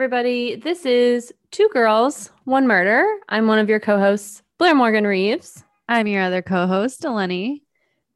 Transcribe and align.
Everybody? 0.00 0.56
This 0.56 0.86
is 0.86 1.30
Two 1.50 1.68
Gurls, 1.74 2.30
One 2.44 2.66
Murder. 2.66 3.04
I'm 3.28 3.46
one 3.46 3.58
of 3.58 3.68
your 3.68 3.80
co 3.80 3.98
hosts, 3.98 4.42
Blair 4.56 4.74
Morgan 4.74 5.06
Reeves. 5.06 5.62
I'm 5.90 6.06
your 6.06 6.22
other 6.22 6.40
co 6.40 6.66
host, 6.66 7.02
Eleni. 7.02 7.60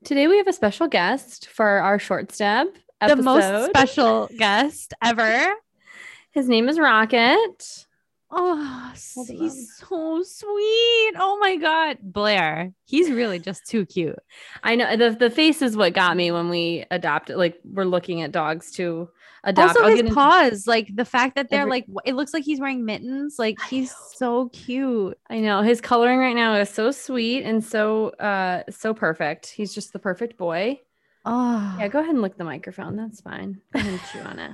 Today, 0.03 0.27
we 0.27 0.39
have 0.39 0.49
a 0.49 0.53
special 0.55 0.89
guest 0.89 1.47
for 1.51 1.67
our 1.67 1.99
short 1.99 2.33
stab 2.33 2.69
episode. 3.03 3.19
The 3.19 3.23
most 3.23 3.69
special 3.69 4.31
guest 4.39 4.95
ever. 5.03 5.57
His 6.31 6.49
name 6.49 6.71
is 6.71 6.79
Rocket. 6.79 7.87
Oh, 8.31 8.93
he's 9.29 9.77
so 9.77 10.23
sweet. 10.23 11.13
Oh 11.19 11.39
my 11.39 11.59
God. 11.61 11.99
Blair, 12.01 12.73
he's 12.87 13.11
really 13.11 13.39
just 13.39 13.67
too 13.67 13.85
cute. 13.85 14.19
I 14.63 14.75
know 14.75 14.97
the, 14.97 15.11
the 15.11 15.29
face 15.29 15.61
is 15.61 15.77
what 15.77 15.93
got 15.93 16.17
me 16.17 16.33
when 16.33 16.49
we 16.49 16.87
adopted. 16.91 17.37
Like, 17.37 17.61
we're 17.63 17.85
looking 17.85 18.23
at 18.23 18.33
dogs 18.33 18.73
to 18.73 19.11
adopt. 19.45 19.77
Also, 19.77 19.89
I'll 19.89 19.97
his 19.97 20.15
paws, 20.15 20.67
like 20.67 20.95
the 20.95 21.05
fact 21.05 21.37
that 21.37 21.49
they're 21.51 21.61
every- 21.61 21.71
like, 21.71 21.87
it 22.05 22.15
looks 22.15 22.35
like 22.35 22.45
he's 22.45 22.61
wearing 22.61 22.85
mittens. 22.85 23.39
Like, 23.39 23.61
he's 23.63 23.95
so 24.15 24.49
cute. 24.51 25.19
I 25.31 25.41
know 25.41 25.63
his 25.63 25.81
coloring 25.81 26.19
right 26.19 26.35
now 26.35 26.55
is 26.57 26.71
so 26.71 26.91
sweet 26.91 27.45
and 27.45 27.63
so, 27.65 28.09
uh, 28.11 28.63
so 28.71 28.95
perfect. 28.95 29.47
He's 29.47 29.75
just 29.75 29.93
the 29.93 29.99
perfect 29.99 30.37
boy. 30.37 30.81
Oh, 31.25 31.77
yeah. 31.79 31.89
Go 31.89 32.01
ahead 32.01 32.11
and 32.11 32.23
lick 32.23 32.37
the 32.37 32.45
microphone. 32.45 32.97
That's 32.97 33.21
fine. 33.21 33.61
Go 33.73 33.79
ahead 33.81 33.93
and 33.93 34.01
chew 34.13 34.21
on 34.21 34.39
it. 34.39 34.53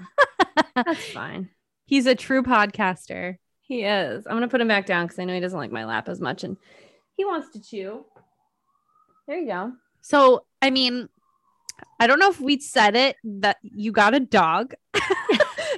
That's 0.76 1.10
fine. 1.10 1.48
He's 1.86 2.06
a 2.06 2.14
true 2.14 2.42
podcaster. 2.42 3.36
He 3.62 3.82
is. 3.82 4.26
I'm 4.26 4.34
gonna 4.34 4.48
put 4.48 4.60
him 4.60 4.68
back 4.68 4.86
down 4.86 5.06
because 5.06 5.18
I 5.18 5.24
know 5.24 5.34
he 5.34 5.40
doesn't 5.40 5.58
like 5.58 5.72
my 5.72 5.84
lap 5.84 6.08
as 6.08 6.20
much, 6.20 6.44
and 6.44 6.56
he 7.16 7.24
wants 7.24 7.50
to 7.50 7.60
chew. 7.62 8.04
There 9.26 9.38
you 9.38 9.46
go. 9.46 9.72
So, 10.00 10.44
I 10.62 10.70
mean, 10.70 11.08
I 11.98 12.06
don't 12.06 12.18
know 12.18 12.30
if 12.30 12.40
we 12.40 12.58
said 12.60 12.96
it 12.96 13.16
that 13.24 13.58
you 13.62 13.92
got 13.92 14.14
a 14.14 14.20
dog. 14.20 14.74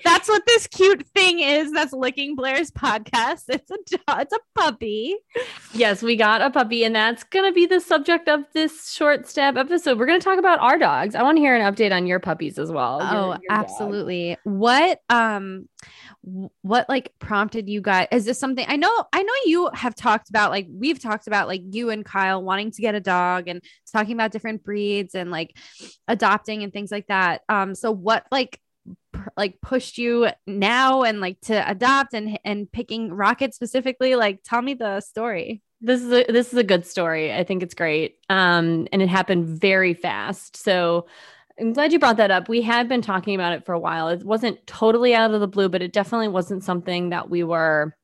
that's 0.05 0.29
what 0.29 0.45
this 0.47 0.67
cute 0.67 1.07
thing 1.09 1.41
is 1.41 1.73
that's 1.73 1.93
licking 1.93 2.37
Blair's 2.37 2.71
podcast. 2.71 3.45
It's 3.49 3.71
a 3.71 3.77
it's 4.21 4.33
a 4.33 4.39
puppy. 4.55 5.17
Yes, 5.73 6.03
we 6.03 6.17
got 6.17 6.43
a 6.43 6.51
puppy, 6.51 6.85
and 6.85 6.95
that's 6.95 7.25
gonna 7.25 7.53
be 7.53 7.67
the 7.67 7.81
subject 7.81 8.29
of 8.29 8.45
this 8.53 8.93
short 8.93 9.29
stab 9.29 9.57
episode. 9.57 9.99
We're 9.99 10.07
gonna 10.07 10.21
talk 10.21 10.39
about 10.39 10.61
our 10.61 10.79
dogs. 10.79 11.15
I 11.15 11.23
want 11.23 11.37
to 11.37 11.41
hear 11.41 11.55
an 11.55 11.73
update 11.73 11.93
on 11.93 12.07
your 12.07 12.21
puppies 12.21 12.59
as 12.59 12.71
well. 12.71 13.01
Oh, 13.03 13.13
your, 13.13 13.27
your 13.27 13.39
absolutely. 13.51 14.39
Dog. 14.45 14.55
What 14.55 15.01
um 15.09 15.69
what 16.61 16.89
like 16.89 17.13
prompted 17.19 17.69
you 17.69 17.81
guys 17.81 18.07
is 18.13 18.25
this 18.25 18.39
something 18.39 18.65
i 18.69 18.77
know 18.77 19.05
i 19.13 19.25
know 19.25 19.33
you 19.45 19.69
have 19.75 19.93
talked 19.93 20.31
about 20.31 20.53
like 20.53 20.69
we've 20.71 21.01
talked 21.01 21.27
about 21.27 21.49
like 21.49 21.63
you 21.73 21.91
and 21.91 22.05
kyle 22.05 22.41
wanting 22.41 22.71
to 22.71 22.81
get 22.81 22.95
a 22.95 23.01
dog 23.01 23.49
and 23.49 23.61
talking 23.93 24.15
about 24.15 24.31
different 24.31 24.63
breeds 24.63 25.17
and 25.17 25.33
like 25.33 25.57
adopting 26.07 26.63
and 26.63 26.73
things 26.73 26.93
like 26.93 27.09
that 27.09 27.43
um 27.49 27.75
so 27.75 27.91
what 27.91 28.25
like 28.31 28.61
like 29.37 29.61
pushed 29.61 29.99
you 29.99 30.29
now 30.47 31.03
and 31.03 31.21
like 31.21 31.41
to 31.41 31.71
adopt 31.71 32.15
and 32.15 32.39
and 32.45 32.71
picking 32.71 33.13
rocket 33.13 33.55
specifically 33.55 34.15
like 34.15 34.41
tell 34.45 34.63
me 34.63 34.75
the 34.75 35.01
story 35.01 35.63
this 35.81 36.03
is 36.03 36.13
a 36.13 36.25
this 36.33 36.53
is 36.53 36.59
a 36.59 36.65
good 36.65 36.87
story 36.87 37.33
i 37.33 37.45
think 37.45 37.63
it's 37.63 37.75
great 37.75 38.17
um 38.31 38.87
and 38.93 39.03
it 39.03 39.09
happened 39.09 39.47
very 39.61 39.95
fast 39.95 40.57
so 40.57 41.07
I'm 41.61 41.75
glad 41.75 41.93
you 41.93 41.99
brought 41.99 42.17
that 42.17 42.31
up. 42.31 42.49
We 42.49 42.63
had 42.63 42.89
been 42.89 43.03
talking 43.03 43.35
about 43.35 43.53
it 43.53 43.65
for 43.65 43.73
a 43.73 43.79
while. 43.79 44.09
It 44.09 44.25
wasn't 44.25 44.67
totally 44.67 45.15
out 45.15 45.33
of 45.33 45.41
the 45.41 45.47
blue, 45.47 45.69
but 45.69 45.83
it 45.83 45.93
definitely 45.93 46.29
wasn't 46.29 46.65
something 46.65 47.11
that 47.11 47.29
we 47.29 47.45
were 47.45 47.95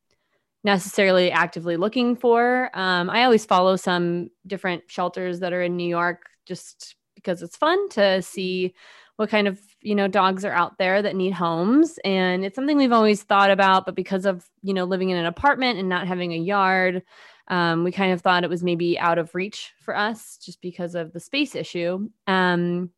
necessarily 0.65 1.31
actively 1.31 1.77
looking 1.77 2.17
for. 2.17 2.71
Um, 2.75 3.09
I 3.09 3.25
always 3.25 3.47
follow 3.47 3.77
some 3.77 4.29
different 4.47 4.85
shelters 4.89 5.41
that 5.41 5.53
are 5.53 5.63
in 5.63 5.77
New 5.77 5.89
York 5.89 6.29
just 6.47 6.97
because 7.15 7.43
it's 7.43 7.57
fun 7.57 7.89
to 7.91 8.23
see 8.23 8.75
what 9.17 9.31
kind 9.31 9.49
of 9.49 9.61
you 9.81 9.95
know 9.95 10.09
dogs 10.09 10.45
are 10.45 10.53
out 10.53 10.77
there 10.79 11.03
that 11.03 11.17
need 11.17 11.33
homes 11.33 11.99
and 12.05 12.45
it's 12.45 12.57
something 12.57 12.77
we've 12.77 12.93
always 12.93 13.23
thought 13.23 13.51
about 13.51 13.87
but 13.87 13.95
because 13.95 14.27
of 14.27 14.45
you 14.63 14.75
know 14.75 14.85
living 14.85 15.11
in 15.11 15.17
an 15.17 15.27
apartment 15.27 15.79
and 15.79 15.89
not 15.89 16.07
having 16.07 16.33
a 16.33 16.39
yard 16.39 17.03
um, 17.49 17.83
we 17.83 17.91
kind 17.91 18.13
of 18.13 18.21
thought 18.21 18.45
it 18.45 18.51
was 18.51 18.63
maybe 18.63 18.99
out 18.99 19.19
of 19.19 19.35
reach 19.35 19.73
for 19.81 19.97
us 19.97 20.37
just 20.45 20.61
because 20.61 20.95
of 20.95 21.13
the 21.13 21.21
space 21.21 21.55
issue 21.55 22.09
um, 22.27 22.91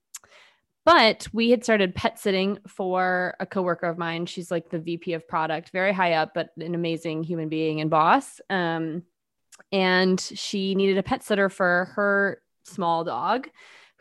but 0.85 1.29
we 1.33 1.51
had 1.51 1.63
started 1.63 1.95
pet 1.95 2.19
sitting 2.19 2.59
for 2.67 3.37
a 3.39 3.47
coworker 3.47 3.87
of 3.87 3.99
mine. 3.99 4.27
She's 4.27 4.51
like 4.51 4.71
the 4.71 4.79
VP 4.79 5.13
of 5.13 5.29
product, 5.29 5.71
very 5.71 5.93
high 5.93 6.15
up, 6.15 6.33
but 6.35 6.51
an 6.57 6.75
amazing 6.75 7.23
human 7.23 7.49
being 7.49 7.81
and 7.81 7.91
boss. 7.91 8.41
Um, 8.49 9.03
and 9.71 10.19
she 10.19 10.75
needed 10.75 10.99
a 10.99 11.03
pet 11.03 11.23
sitter 11.23 11.49
for 11.49 11.93
her 11.95 12.43
small 12.65 13.05
dog 13.05 13.49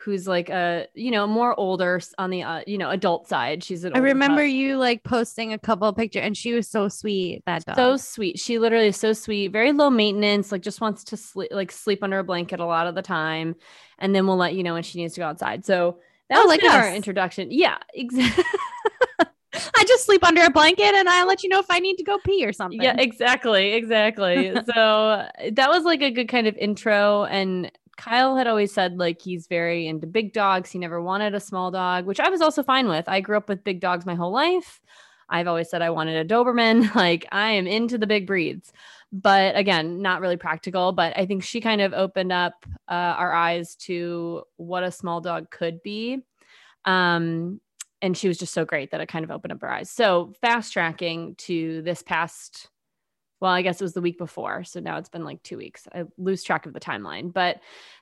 who's 0.00 0.26
like 0.26 0.48
a 0.48 0.86
you 0.94 1.10
know 1.10 1.26
more 1.26 1.58
older 1.58 2.00
on 2.18 2.30
the 2.30 2.42
uh, 2.42 2.62
you 2.66 2.78
know 2.78 2.90
adult 2.90 3.28
side 3.28 3.62
she's 3.62 3.84
an 3.84 3.92
i 3.94 3.98
remember 3.98 4.42
pup. 4.42 4.50
you 4.50 4.76
like 4.76 5.02
posting 5.04 5.52
a 5.52 5.58
couple 5.58 5.92
pictures 5.92 6.22
and 6.24 6.36
she 6.36 6.52
was 6.52 6.68
so 6.68 6.88
sweet 6.88 7.42
that 7.46 7.64
dog 7.64 7.76
so 7.76 7.96
sweet 7.96 8.38
she 8.38 8.58
literally 8.58 8.88
is 8.88 8.96
so 8.96 9.12
sweet 9.12 9.52
very 9.52 9.72
low 9.72 9.90
maintenance 9.90 10.50
like 10.50 10.62
just 10.62 10.80
wants 10.80 11.04
to 11.04 11.16
sleep 11.16 11.50
like 11.52 11.70
sleep 11.70 12.02
under 12.02 12.18
a 12.18 12.24
blanket 12.24 12.60
a 12.60 12.64
lot 12.64 12.86
of 12.86 12.94
the 12.94 13.02
time 13.02 13.54
and 13.98 14.14
then 14.14 14.26
we'll 14.26 14.36
let 14.36 14.54
you 14.54 14.62
know 14.62 14.74
when 14.74 14.82
she 14.82 14.98
needs 14.98 15.14
to 15.14 15.20
go 15.20 15.26
outside 15.26 15.64
so 15.64 15.98
that 16.30 16.38
oh, 16.38 16.46
was 16.46 16.48
like 16.48 16.64
our 16.64 16.94
introduction. 16.94 17.48
Yeah, 17.50 17.76
exactly. 17.94 18.44
I 19.52 19.84
just 19.84 20.06
sleep 20.06 20.22
under 20.24 20.44
a 20.44 20.50
blanket 20.50 20.94
and 20.94 21.08
I 21.08 21.24
let 21.24 21.42
you 21.42 21.48
know 21.48 21.58
if 21.58 21.66
I 21.68 21.80
need 21.80 21.96
to 21.96 22.04
go 22.04 22.18
pee 22.18 22.46
or 22.46 22.52
something. 22.52 22.80
Yeah, 22.80 22.94
exactly. 22.96 23.72
Exactly. 23.72 24.54
so 24.74 25.28
that 25.50 25.68
was 25.68 25.82
like 25.82 26.02
a 26.02 26.10
good 26.12 26.28
kind 26.28 26.46
of 26.46 26.56
intro. 26.56 27.24
And 27.24 27.72
Kyle 28.00 28.36
had 28.36 28.46
always 28.46 28.72
said 28.72 28.98
like 28.98 29.20
he's 29.20 29.46
very 29.46 29.86
into 29.86 30.06
big 30.06 30.32
dogs. 30.32 30.70
He 30.70 30.78
never 30.78 31.00
wanted 31.00 31.34
a 31.34 31.40
small 31.40 31.70
dog, 31.70 32.06
which 32.06 32.20
I 32.20 32.30
was 32.30 32.40
also 32.40 32.62
fine 32.62 32.88
with. 32.88 33.08
I 33.08 33.20
grew 33.20 33.36
up 33.36 33.48
with 33.48 33.64
big 33.64 33.80
dogs 33.80 34.06
my 34.06 34.14
whole 34.14 34.32
life. 34.32 34.80
I've 35.28 35.46
always 35.46 35.70
said 35.70 35.82
I 35.82 35.90
wanted 35.90 36.16
a 36.16 36.28
Doberman. 36.28 36.94
Like 36.94 37.26
I 37.30 37.50
am 37.52 37.66
into 37.66 37.98
the 37.98 38.06
big 38.06 38.26
breeds 38.26 38.72
but 39.12 39.56
again, 39.56 40.02
not 40.02 40.20
really 40.20 40.36
practical. 40.36 40.92
But 40.92 41.16
I 41.18 41.26
think 41.26 41.42
she 41.42 41.60
kind 41.60 41.80
of 41.80 41.92
opened 41.92 42.32
up 42.32 42.64
uh, 42.88 43.14
our 43.18 43.32
eyes 43.32 43.74
to 43.76 44.42
what 44.56 44.84
a 44.84 44.92
small 44.92 45.20
dog 45.20 45.50
could 45.50 45.82
be. 45.82 46.18
Um, 46.84 47.60
and 48.02 48.16
she 48.16 48.28
was 48.28 48.38
just 48.38 48.54
so 48.54 48.64
great 48.64 48.92
that 48.92 49.00
it 49.00 49.08
kind 49.08 49.24
of 49.24 49.30
opened 49.30 49.52
up 49.52 49.60
her 49.60 49.70
eyes. 49.70 49.90
So 49.90 50.32
fast 50.40 50.72
tracking 50.72 51.34
to 51.36 51.82
this 51.82 52.02
past, 52.02 52.70
well, 53.40 53.52
I 53.52 53.62
guess 53.62 53.80
it 53.80 53.84
was 53.84 53.94
the 53.94 54.00
week 54.00 54.18
before. 54.18 54.64
So 54.64 54.80
now 54.80 54.98
it's 54.98 55.08
been 55.08 55.24
like 55.24 55.42
two 55.42 55.56
weeks. 55.56 55.88
I 55.94 56.04
lose 56.18 56.42
track 56.42 56.66
of 56.66 56.72
the 56.72 56.80
timeline. 56.80 57.32
But 57.32 57.60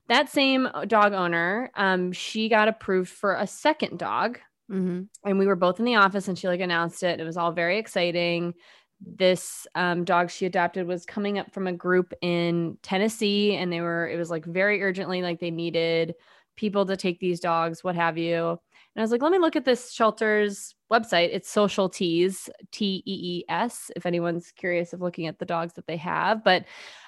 that 0.08 0.28
same 0.28 0.68
dog 0.86 1.12
owner, 1.12 1.70
um, 1.74 2.12
she 2.12 2.48
got 2.48 2.68
approved 2.68 3.10
for 3.10 3.34
a 3.34 3.46
second 3.46 3.98
dog. 3.98 4.38
Mm-hmm. 4.70 5.02
And 5.24 5.38
we 5.38 5.46
were 5.46 5.56
both 5.56 5.78
in 5.78 5.86
the 5.86 5.96
office 5.96 6.28
and 6.28 6.38
she 6.38 6.48
like 6.48 6.60
announced 6.60 7.02
it. 7.02 7.20
It 7.20 7.24
was 7.24 7.36
all 7.36 7.52
very 7.52 7.78
exciting 7.78 8.54
this 9.00 9.66
um, 9.74 10.04
dog 10.04 10.30
she 10.30 10.46
adopted 10.46 10.86
was 10.86 11.06
coming 11.06 11.38
up 11.38 11.52
from 11.52 11.66
a 11.66 11.72
group 11.72 12.12
in 12.20 12.76
Tennessee, 12.82 13.54
and 13.54 13.72
they 13.72 13.80
were, 13.80 14.08
it 14.08 14.16
was 14.16 14.30
like 14.30 14.44
very 14.44 14.82
urgently, 14.82 15.22
like 15.22 15.40
they 15.40 15.50
needed 15.50 16.14
people 16.56 16.84
to 16.86 16.96
take 16.96 17.20
these 17.20 17.40
dogs, 17.40 17.84
what 17.84 17.94
have 17.94 18.18
you. 18.18 18.58
And 18.94 19.02
I 19.02 19.04
was 19.04 19.12
like, 19.12 19.22
let 19.22 19.32
me 19.32 19.38
look 19.38 19.54
at 19.54 19.64
this 19.64 19.92
shelter's 19.92 20.74
website. 20.92 21.30
It's 21.32 21.48
Social 21.48 21.88
Tees, 21.88 22.50
T 22.72 23.02
E 23.06 23.38
E 23.38 23.44
S, 23.48 23.90
if 23.94 24.06
anyone's 24.06 24.52
curious 24.52 24.92
of 24.92 25.00
looking 25.00 25.26
at 25.26 25.38
the 25.38 25.44
dogs 25.44 25.74
that 25.74 25.86
they 25.86 25.96
have. 25.98 26.42
But 26.42 26.64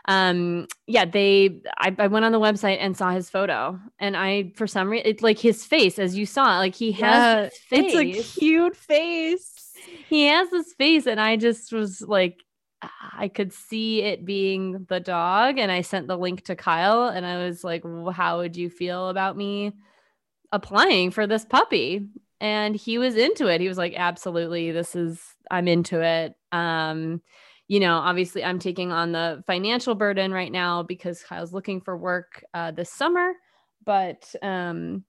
um, 0.07 0.67
yeah, 0.87 1.05
they, 1.05 1.63
I, 1.79 1.95
I 1.99 2.07
went 2.07 2.25
on 2.25 2.33
the 2.33 2.41
website 2.41 2.79
and 2.81 2.97
saw 2.97 3.11
his 3.11 3.29
photo. 3.29 3.79
And 3.99 4.17
I, 4.17 4.53
for 4.55 4.67
some 4.67 4.89
reason, 4.89 5.07
it's 5.07 5.23
like 5.23 5.39
his 5.39 5.65
face, 5.65 5.99
as 5.99 6.17
you 6.17 6.27
saw, 6.27 6.59
like 6.59 6.75
he 6.75 6.93
has 6.93 7.51
yeah, 7.71 7.79
It's 7.79 7.95
a 7.95 8.39
cute 8.39 8.77
face 8.77 9.61
he 10.09 10.27
has 10.27 10.51
this 10.51 10.73
face 10.75 11.07
and 11.07 11.21
i 11.21 11.37
just 11.37 11.73
was 11.73 12.03
like 12.03 12.43
i 13.13 13.29
could 13.29 13.53
see 13.53 14.03
it 14.03 14.25
being 14.25 14.85
the 14.89 15.01
dog 15.01 15.59
and 15.59 15.71
i 15.71 15.81
sent 15.81 16.09
the 16.09 16.17
link 16.17 16.45
to 16.45 16.57
kyle 16.57 17.09
and 17.09 17.27
i 17.27 17.45
was 17.45 17.63
like 17.65 17.83
well, 17.85 18.11
how 18.11 18.39
would 18.39 18.57
you 18.57 18.71
feel 18.71 19.09
about 19.09 19.37
me 19.37 19.73
applying 20.53 21.11
for 21.11 21.27
this 21.27 21.45
puppy 21.45 22.09
and 22.41 22.75
he 22.75 22.99
was 22.99 23.17
into 23.17 23.47
it 23.47 23.61
he 23.61 23.69
was 23.69 23.79
like 23.79 23.95
absolutely 23.97 24.73
this 24.73 24.97
is 24.97 25.21
i'm 25.51 25.69
into 25.69 26.01
it 26.01 26.35
um 26.53 27.21
you 27.69 27.79
know 27.79 27.97
obviously 27.97 28.45
i'm 28.45 28.59
taking 28.59 28.91
on 28.91 29.13
the 29.13 29.43
financial 29.47 29.95
burden 29.95 30.33
right 30.33 30.53
now 30.53 30.83
because 30.83 31.23
kyle's 31.23 31.53
looking 31.53 31.81
for 31.81 31.97
work 31.97 32.45
uh, 32.55 32.71
this 32.71 32.91
summer 32.91 33.33
but 33.85 34.35
um 34.43 35.05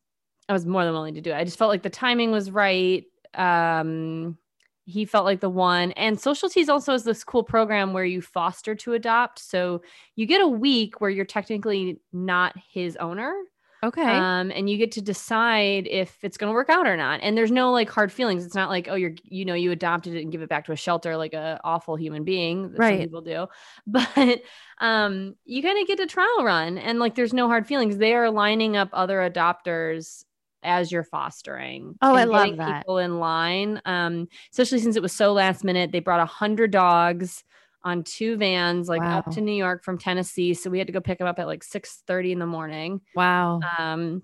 i 0.47 0.53
was 0.53 0.65
more 0.65 0.83
than 0.83 0.93
willing 0.93 1.15
to 1.15 1.21
do 1.21 1.31
it 1.31 1.37
i 1.37 1.43
just 1.43 1.57
felt 1.57 1.69
like 1.69 1.83
the 1.83 1.89
timing 1.89 2.31
was 2.31 2.51
right 2.51 3.05
um 3.35 4.37
he 4.85 5.05
felt 5.05 5.25
like 5.25 5.39
the 5.39 5.49
one. 5.49 5.91
And 5.93 6.19
Social 6.19 6.49
Tees 6.49 6.69
also 6.69 6.91
has 6.91 7.03
this 7.03 7.23
cool 7.23 7.43
program 7.43 7.93
where 7.93 8.05
you 8.05 8.21
foster 8.21 8.75
to 8.75 8.93
adopt. 8.93 9.39
So 9.39 9.81
you 10.15 10.25
get 10.25 10.41
a 10.41 10.47
week 10.47 10.99
where 10.99 11.09
you're 11.09 11.25
technically 11.25 12.01
not 12.11 12.55
his 12.71 12.97
owner. 12.97 13.33
Okay. 13.83 14.03
Um, 14.03 14.51
and 14.51 14.69
you 14.69 14.77
get 14.77 14.91
to 14.93 15.01
decide 15.01 15.87
if 15.87 16.23
it's 16.23 16.37
going 16.37 16.49
to 16.49 16.53
work 16.53 16.69
out 16.69 16.85
or 16.85 16.95
not. 16.95 17.19
And 17.23 17.35
there's 17.35 17.51
no 17.51 17.71
like 17.71 17.89
hard 17.89 18.11
feelings. 18.11 18.45
It's 18.45 18.53
not 18.53 18.69
like, 18.69 18.87
oh, 18.87 18.95
you're, 18.95 19.15
you 19.23 19.43
know, 19.43 19.55
you 19.55 19.71
adopted 19.71 20.13
it 20.13 20.21
and 20.21 20.31
give 20.31 20.41
it 20.41 20.49
back 20.49 20.65
to 20.65 20.71
a 20.71 20.75
shelter 20.75 21.17
like 21.17 21.33
a 21.33 21.59
awful 21.63 21.95
human 21.95 22.23
being. 22.23 22.73
right. 22.75 22.99
people 22.99 23.21
do. 23.21 23.47
But 23.87 24.41
um, 24.79 25.35
you 25.45 25.63
kind 25.63 25.81
of 25.81 25.87
get 25.87 25.99
a 25.99 26.05
trial 26.05 26.43
run 26.43 26.77
and 26.77 26.99
like 26.99 27.15
there's 27.15 27.33
no 27.33 27.47
hard 27.47 27.65
feelings. 27.65 27.97
They 27.97 28.13
are 28.13 28.29
lining 28.29 28.77
up 28.77 28.89
other 28.93 29.17
adopters 29.17 30.25
as 30.63 30.91
you're 30.91 31.03
fostering. 31.03 31.95
Oh, 32.01 32.13
I 32.13 32.25
love 32.25 32.57
that. 32.57 32.81
People 32.81 32.99
in 32.99 33.19
line, 33.19 33.81
um, 33.85 34.27
especially 34.51 34.79
since 34.79 34.95
it 34.95 35.01
was 35.01 35.11
so 35.13 35.33
last 35.33 35.63
minute. 35.63 35.91
They 35.91 35.99
brought 35.99 36.19
a 36.19 36.25
hundred 36.25 36.71
dogs 36.71 37.43
on 37.83 38.03
two 38.03 38.37
vans, 38.37 38.87
like 38.87 39.01
Wow. 39.01 39.19
up 39.19 39.31
to 39.31 39.41
New 39.41 39.53
York 39.55 39.83
from 39.83 39.97
Tennessee. 39.97 40.53
So 40.53 40.69
we 40.69 40.77
had 40.77 40.87
to 40.87 40.93
go 40.93 41.01
pick 41.01 41.17
them 41.17 41.27
up 41.27 41.39
at 41.39 41.47
like 41.47 41.63
six 41.63 42.03
thirty 42.07 42.31
in 42.31 42.39
the 42.39 42.45
morning. 42.45 43.01
Wow. 43.15 43.59
Um, 43.77 44.23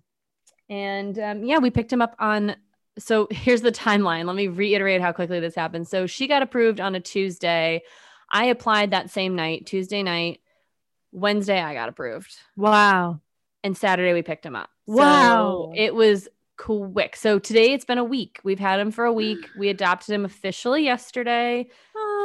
and 0.69 1.17
um, 1.19 1.43
yeah, 1.43 1.57
we 1.59 1.69
picked 1.69 1.91
him 1.93 2.01
up 2.01 2.15
on. 2.19 2.55
So 2.99 3.27
here's 3.29 3.61
the 3.61 3.71
timeline. 3.71 4.25
Let 4.25 4.35
me 4.35 4.47
reiterate 4.47 5.01
how 5.01 5.11
quickly 5.11 5.39
this 5.39 5.55
happened. 5.55 5.87
So 5.87 6.07
she 6.07 6.27
got 6.27 6.41
approved 6.41 6.79
on 6.79 6.95
a 6.95 6.99
Tuesday. 6.99 7.83
I 8.31 8.45
applied 8.45 8.91
that 8.91 9.09
same 9.11 9.35
night, 9.35 9.65
Tuesday 9.67 10.03
night. 10.03 10.41
Wednesday, 11.11 11.61
I 11.61 11.73
got 11.73 11.89
approved. 11.89 12.35
Wow. 12.57 13.21
And 13.63 13.77
Saturday, 13.77 14.13
we 14.13 14.21
picked 14.23 14.45
him 14.45 14.55
up. 14.55 14.69
So 14.87 14.95
Wow. 14.95 15.71
it 15.75 15.93
was 15.95 16.27
quick. 16.57 17.15
So 17.15 17.37
today, 17.39 17.71
it's 17.73 17.85
been 17.85 17.97
a 17.99 18.03
week. 18.03 18.39
We've 18.43 18.59
had 18.59 18.79
him 18.79 18.91
for 18.91 19.05
a 19.05 19.13
week. 19.13 19.47
We 19.57 19.69
adopted 19.69 20.13
him 20.13 20.25
officially 20.25 20.83
yesterday, 20.83 21.67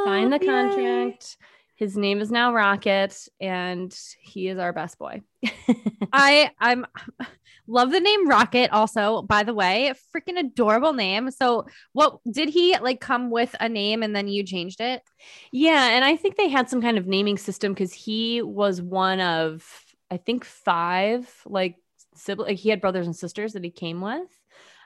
signed 0.03 0.31
the 0.31 0.39
Oh, 0.39 0.41
yay. 0.41 0.45
contract. 0.45 1.37
His 1.75 1.97
name 1.97 2.21
is 2.21 2.31
now 2.31 2.53
Rocket, 2.53 3.17
and 3.41 3.93
he 4.21 4.47
is 4.47 4.57
our 4.57 4.73
best 4.73 4.97
boy. 4.99 5.21
I 6.11 6.51
I'm 6.59 6.85
love 7.67 7.91
the 7.91 7.99
name 7.99 8.27
Rocket 8.27 8.71
also 8.71 9.21
by 9.23 9.43
the 9.43 9.53
way 9.53 9.93
freaking 10.15 10.37
adorable 10.37 10.93
name 10.93 11.31
so 11.31 11.65
what 11.93 12.19
did 12.29 12.49
he 12.49 12.77
like 12.79 12.99
come 12.99 13.31
with 13.31 13.55
a 13.59 13.69
name 13.69 14.03
and 14.03 14.15
then 14.15 14.27
you 14.27 14.43
changed 14.43 14.81
it 14.81 15.01
Yeah, 15.51 15.89
and 15.89 16.03
I 16.03 16.15
think 16.15 16.35
they 16.35 16.49
had 16.49 16.69
some 16.69 16.81
kind 16.81 16.97
of 16.97 17.07
naming 17.07 17.37
system 17.37 17.73
because 17.73 17.93
he 17.93 18.41
was 18.41 18.81
one 18.81 19.19
of 19.19 19.65
I 20.11 20.17
think 20.17 20.45
five 20.45 21.29
like 21.45 21.75
sibling. 22.15 22.49
Like 22.49 22.59
he 22.59 22.69
had 22.69 22.81
brothers 22.81 23.07
and 23.07 23.15
sisters 23.15 23.53
that 23.53 23.63
he 23.63 23.71
came 23.71 24.01
with, 24.01 24.29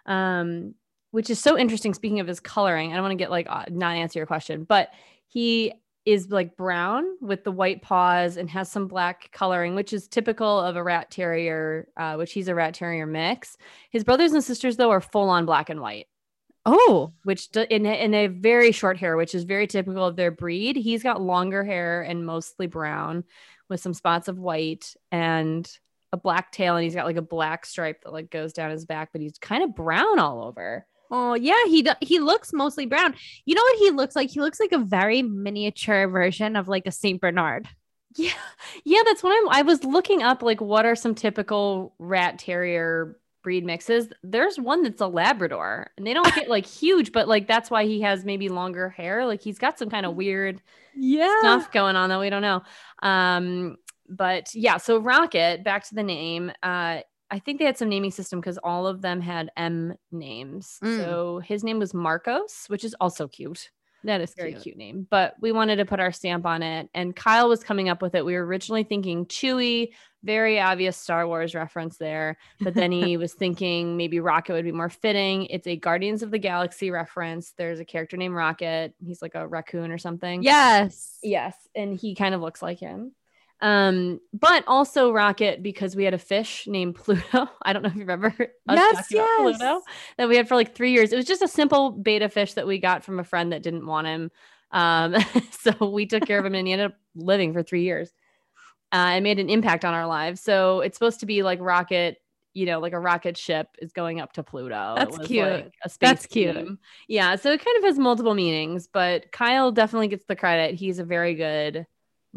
um, 0.05 0.75
which 1.17 1.31
is 1.31 1.39
so 1.39 1.57
interesting. 1.57 1.95
Speaking 1.95 2.19
of 2.19 2.27
his 2.27 2.39
coloring, 2.39 2.91
I 2.91 2.93
don't 2.93 3.01
want 3.01 3.13
to 3.13 3.15
get 3.23 3.31
like 3.31 3.47
uh, 3.49 3.65
not 3.71 3.95
answer 3.95 4.19
your 4.19 4.27
question, 4.27 4.65
but 4.65 4.91
he 5.25 5.73
is 6.05 6.29
like 6.29 6.55
brown 6.55 7.05
with 7.21 7.43
the 7.43 7.51
white 7.51 7.81
paws 7.81 8.37
and 8.37 8.47
has 8.51 8.71
some 8.71 8.87
black 8.87 9.31
coloring, 9.31 9.73
which 9.73 9.93
is 9.93 10.07
typical 10.07 10.59
of 10.59 10.75
a 10.75 10.83
rat 10.83 11.09
terrier, 11.09 11.87
uh, 11.97 12.17
which 12.17 12.33
he's 12.33 12.47
a 12.49 12.53
rat 12.53 12.75
terrier 12.75 13.07
mix. 13.07 13.57
His 13.89 14.03
brothers 14.03 14.33
and 14.33 14.43
sisters 14.43 14.77
though 14.77 14.91
are 14.91 15.01
full 15.01 15.29
on 15.29 15.47
black 15.47 15.71
and 15.71 15.81
white 15.81 16.05
oh 16.67 17.13
which 17.23 17.49
do, 17.49 17.65
in, 17.67 17.87
in 17.87 18.13
a 18.13 18.27
very 18.27 18.71
short 18.71 18.97
hair, 18.97 19.17
which 19.17 19.33
is 19.33 19.43
very 19.43 19.65
typical 19.65 20.05
of 20.05 20.17
their 20.17 20.29
breed. 20.29 20.75
He's 20.75 21.01
got 21.01 21.19
longer 21.19 21.63
hair 21.63 22.03
and 22.03 22.27
mostly 22.27 22.67
brown 22.67 23.23
with 23.69 23.79
some 23.79 23.95
spots 23.95 24.27
of 24.27 24.37
white 24.37 24.93
and 25.11 25.67
a 26.13 26.17
black 26.17 26.51
tail. 26.51 26.75
And 26.75 26.83
he's 26.83 26.93
got 26.93 27.07
like 27.07 27.17
a 27.17 27.23
black 27.23 27.65
stripe 27.65 28.03
that 28.03 28.13
like 28.13 28.29
goes 28.29 28.53
down 28.53 28.69
his 28.69 28.85
back, 28.85 29.09
but 29.13 29.21
he's 29.21 29.39
kind 29.39 29.63
of 29.63 29.73
brown 29.73 30.19
all 30.19 30.43
over. 30.43 30.85
Oh 31.11 31.33
yeah 31.33 31.63
he 31.65 31.81
do- 31.81 31.91
he 32.01 32.19
looks 32.19 32.53
mostly 32.53 32.85
brown 32.85 33.13
you 33.45 33.55
know 33.55 33.61
what 33.61 33.79
he 33.79 33.91
looks 33.91 34.15
like 34.15 34.29
he 34.29 34.39
looks 34.39 34.59
like 34.59 34.71
a 34.71 34.77
very 34.77 35.21
miniature 35.21 36.07
version 36.07 36.55
of 36.55 36.67
like 36.67 36.85
a 36.85 36.91
Saint 36.91 37.21
Bernard 37.21 37.67
Yeah. 38.15 38.31
Yeah. 38.83 39.01
That's 39.05 39.21
what 39.21 39.31
I'm, 39.37 39.49
I 39.49 39.61
was 39.61 39.83
looking 39.83 40.23
up 40.23 40.41
like 40.41 40.59
what 40.59 40.85
are 40.85 40.95
some 40.95 41.13
typical 41.13 41.93
rat 41.99 42.39
terrier 42.39 43.19
breed 43.43 43.63
mixes. 43.63 44.07
There's 44.23 44.59
one 44.59 44.83
that's 44.83 45.01
a 45.01 45.07
Labrador 45.07 45.91
and 45.97 46.05
they 46.05 46.13
don't 46.13 46.33
get 46.35 46.49
like 46.49 46.65
huge, 46.65 47.11
but 47.11 47.27
like 47.27 47.47
that's 47.47 47.69
why 47.69 47.85
he 47.85 48.01
has 48.01 48.25
maybe 48.25 48.49
longer 48.49 48.89
hair. 48.89 49.25
Like 49.25 49.41
he's 49.41 49.59
got 49.59 49.77
some 49.77 49.89
kind 49.89 50.05
of 50.05 50.15
weird 50.15 50.61
yeah 50.95 51.39
stuff 51.39 51.71
going 51.71 51.95
on 51.95 52.09
that 52.09 52.19
we 52.19 52.29
don't 52.29 52.41
know. 52.41 52.63
Um, 53.03 53.77
but 54.09 54.53
yeah, 54.55 54.77
so 54.77 54.97
Rocket, 54.99 55.63
back 55.63 55.87
to 55.89 55.95
the 55.95 56.03
name. 56.03 56.51
Uh, 56.63 56.99
I 57.29 57.39
think 57.39 57.59
they 57.59 57.65
had 57.65 57.77
some 57.77 57.89
naming 57.89 58.11
system 58.11 58.39
because 58.39 58.57
all 58.59 58.87
of 58.87 59.01
them 59.01 59.19
had 59.21 59.51
M 59.57 59.95
names. 60.11 60.77
Mm. 60.83 60.97
So 61.03 61.39
his 61.43 61.63
name 61.63 61.79
was 61.79 61.93
Marcos, 61.93 62.65
which 62.67 62.83
is 62.83 62.95
also 63.01 63.27
cute. 63.27 63.69
that 64.03 64.21
is 64.21 64.33
Very 64.35 64.51
cute. 64.53 64.63
cute. 64.63 64.77
name. 64.77 65.07
But 65.09 65.35
we 65.41 65.51
wanted 65.51 65.77
to 65.77 65.85
put 65.85 65.99
our 65.99 66.11
stamp 66.13 66.45
on 66.45 66.63
it. 66.63 66.89
And 66.93 67.15
Kyle 67.15 67.49
was 67.49 67.63
coming 67.63 67.89
up 67.89 68.01
with 68.01 68.15
it. 68.15 68.23
We 68.23 68.35
were 68.35 68.45
originally 68.45 68.83
thinking 68.83 69.25
Chewy, 69.25 69.89
very 70.23 70.59
obvious 70.59 70.95
Star 70.95 71.27
Wars 71.27 71.53
reference 71.53 71.97
there. 71.97 72.37
But 72.61 72.73
then 72.73 72.91
he 72.93 73.17
was 73.23 73.33
thinking 73.33 73.97
maybe 73.97 74.21
Rocket 74.21 74.53
would 74.53 74.63
be 74.63 74.71
more 74.71 74.89
fitting. 74.89 75.47
It's 75.47 75.67
a 75.67 75.75
Guardians 75.75 76.23
of 76.23 76.31
the 76.31 76.39
Galaxy 76.39 76.91
reference. 76.91 77.53
There's 77.57 77.81
a 77.81 77.85
character 77.85 78.15
named 78.15 78.35
Rocket. 78.35 78.93
He's 79.05 79.21
like 79.21 79.35
a 79.35 79.45
raccoon 79.47 79.91
or 79.91 79.97
something. 79.97 80.43
yes 80.43 81.17
Yes, 81.23 81.55
and 81.75 81.99
he 81.99 82.15
kind 82.15 82.33
of 82.33 82.39
looks 82.39 82.61
like 82.61 82.79
him. 82.79 83.11
Um, 83.59 84.19
but 84.33 84.63
also 84.67 85.11
Rocket 85.11 85.63
because 85.63 85.95
we 85.95 86.03
had 86.03 86.13
a 86.13 86.19
fish 86.19 86.67
named 86.67 86.95
Pluto. 86.95 87.49
I 87.63 87.73
don't 87.73 87.81
know 87.81 87.89
if 87.89 87.95
you 87.95 88.01
remember 88.01 88.33
yes 88.69 89.07
yes 89.09 89.39
Pluto 89.39 89.81
that 90.17 90.29
we 90.29 90.35
had 90.35 90.47
for 90.47 90.55
like 90.55 90.75
three 90.75 90.91
years. 90.91 91.11
It 91.11 91.15
was 91.15 91.25
just 91.25 91.41
a 91.41 91.47
simple 91.47 91.91
beta 91.91 92.29
fish 92.29 92.53
that 92.53 92.67
we 92.67 92.77
got 92.77 93.03
from 93.03 93.19
a 93.19 93.23
friend 93.23 93.51
that 93.51 93.63
didn't 93.63 93.85
want 93.85 94.07
him. 94.07 94.31
Um, 94.71 95.15
so 95.51 95.89
we 95.89 96.05
took 96.05 96.25
care 96.25 96.39
of 96.39 96.45
him 96.45 96.53
and 96.53 96.67
he 96.67 96.73
ended 96.73 96.91
up 96.91 96.97
living 97.15 97.53
for 97.53 97.63
three 97.63 97.83
years. 97.83 98.11
Uh, 98.93 99.19
and 99.19 99.23
made 99.23 99.37
an 99.37 99.49
impact 99.49 99.83
on 99.83 99.93
our 99.93 100.07
lives. 100.07 100.39
So 100.39 100.79
it's 100.79 100.95
supposed 100.95 101.19
to 101.19 101.25
be 101.25 101.43
like 101.43 101.59
rocket, 101.59 102.21
you 102.53 102.65
know, 102.65 102.79
like 102.79 102.93
a 102.93 102.99
rocket 102.99 103.35
ship 103.35 103.67
is 103.81 103.91
going 103.91 104.21
up 104.21 104.31
to 104.33 104.43
Pluto. 104.43 104.93
That's 104.95 105.17
cute. 105.27 105.45
like 105.45 105.73
a 105.83 105.89
space 105.89 106.09
That's 106.09 106.25
cute. 106.25 106.55
theme. 106.55 106.79
Yeah. 107.09 107.35
So 107.35 107.51
it 107.51 107.65
kind 107.65 107.77
of 107.79 107.83
has 107.83 107.99
multiple 107.99 108.33
meanings, 108.33 108.87
but 108.87 109.29
Kyle 109.33 109.73
definitely 109.73 110.07
gets 110.07 110.23
the 110.25 110.37
credit. 110.37 110.75
He's 110.75 110.99
a 110.99 111.03
very 111.03 111.35
good 111.35 111.85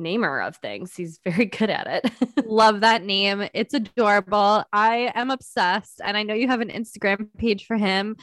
namer 0.01 0.41
of 0.41 0.57
things. 0.57 0.97
He's 0.97 1.21
very 1.25 1.45
good 1.59 1.71
at 1.71 1.87
it. 1.87 2.13
Love 2.47 2.81
that 2.81 3.05
name. 3.05 3.49
It's 3.55 3.75
adorable. 3.75 4.65
I 4.73 5.13
am 5.15 5.31
obsessed. 5.31 6.01
And 6.03 6.17
I 6.17 6.23
know 6.23 6.35
you 6.35 6.49
have 6.49 6.61
an 6.61 6.71
Instagram 6.71 7.29
page 7.39 7.67
for 7.67 7.77
him, 7.77 8.17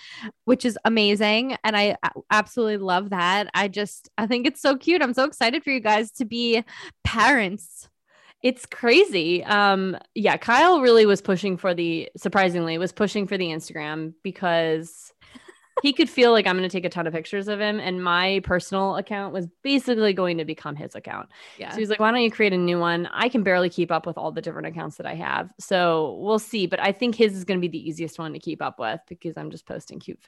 which 0.45 0.65
is 0.65 0.77
amazing. 0.83 1.57
And 1.63 1.77
I 1.77 1.97
absolutely 2.31 2.77
love 2.77 3.11
that. 3.11 3.49
I 3.53 3.67
just, 3.67 4.09
I 4.17 4.27
think 4.27 4.47
it's 4.47 4.61
so 4.61 4.75
cute. 4.75 5.01
I'm 5.01 5.13
so 5.13 5.23
excited 5.23 5.63
for 5.63 5.71
you 5.71 5.79
guys 5.79 6.11
to 6.13 6.25
be 6.25 6.63
parents. 7.03 7.87
It's 8.43 8.65
crazy. 8.65 9.43
Um, 9.43 9.97
yeah, 10.13 10.37
Kyle 10.37 10.81
really 10.81 11.05
was 11.05 11.21
pushing 11.21 11.57
for 11.57 11.73
the 11.73 12.09
surprisingly 12.17 12.77
was 12.77 12.91
pushing 12.91 13.27
for 13.27 13.37
the 13.37 13.47
Instagram 13.47 14.13
because 14.23 15.11
he 15.81 15.93
could 15.93 16.09
feel 16.09 16.31
like 16.31 16.47
I'm 16.47 16.57
going 16.57 16.67
to 16.67 16.75
take 16.75 16.85
a 16.85 16.89
ton 16.89 17.07
of 17.07 17.13
pictures 17.13 17.47
of 17.47 17.59
him, 17.59 17.79
and 17.79 18.03
my 18.03 18.41
personal 18.43 18.95
account 18.97 19.33
was 19.33 19.47
basically 19.63 20.13
going 20.13 20.37
to 20.37 20.45
become 20.45 20.75
his 20.75 20.95
account. 20.95 21.29
Yeah. 21.57 21.71
So 21.71 21.77
he's 21.77 21.89
like, 21.89 21.99
"Why 21.99 22.11
don't 22.11 22.21
you 22.21 22.31
create 22.31 22.53
a 22.53 22.57
new 22.57 22.79
one?" 22.79 23.07
I 23.11 23.29
can 23.29 23.43
barely 23.43 23.69
keep 23.69 23.91
up 23.91 24.05
with 24.05 24.17
all 24.17 24.31
the 24.31 24.41
different 24.41 24.67
accounts 24.67 24.97
that 24.97 25.05
I 25.05 25.15
have, 25.15 25.53
so 25.59 26.17
we'll 26.19 26.39
see. 26.39 26.67
But 26.67 26.79
I 26.81 26.91
think 26.91 27.15
his 27.15 27.35
is 27.35 27.43
going 27.43 27.59
to 27.59 27.67
be 27.67 27.71
the 27.71 27.89
easiest 27.89 28.19
one 28.19 28.33
to 28.33 28.39
keep 28.39 28.61
up 28.61 28.79
with 28.79 28.99
because 29.07 29.37
I'm 29.37 29.51
just 29.51 29.65
posting 29.65 29.99
cute, 29.99 30.19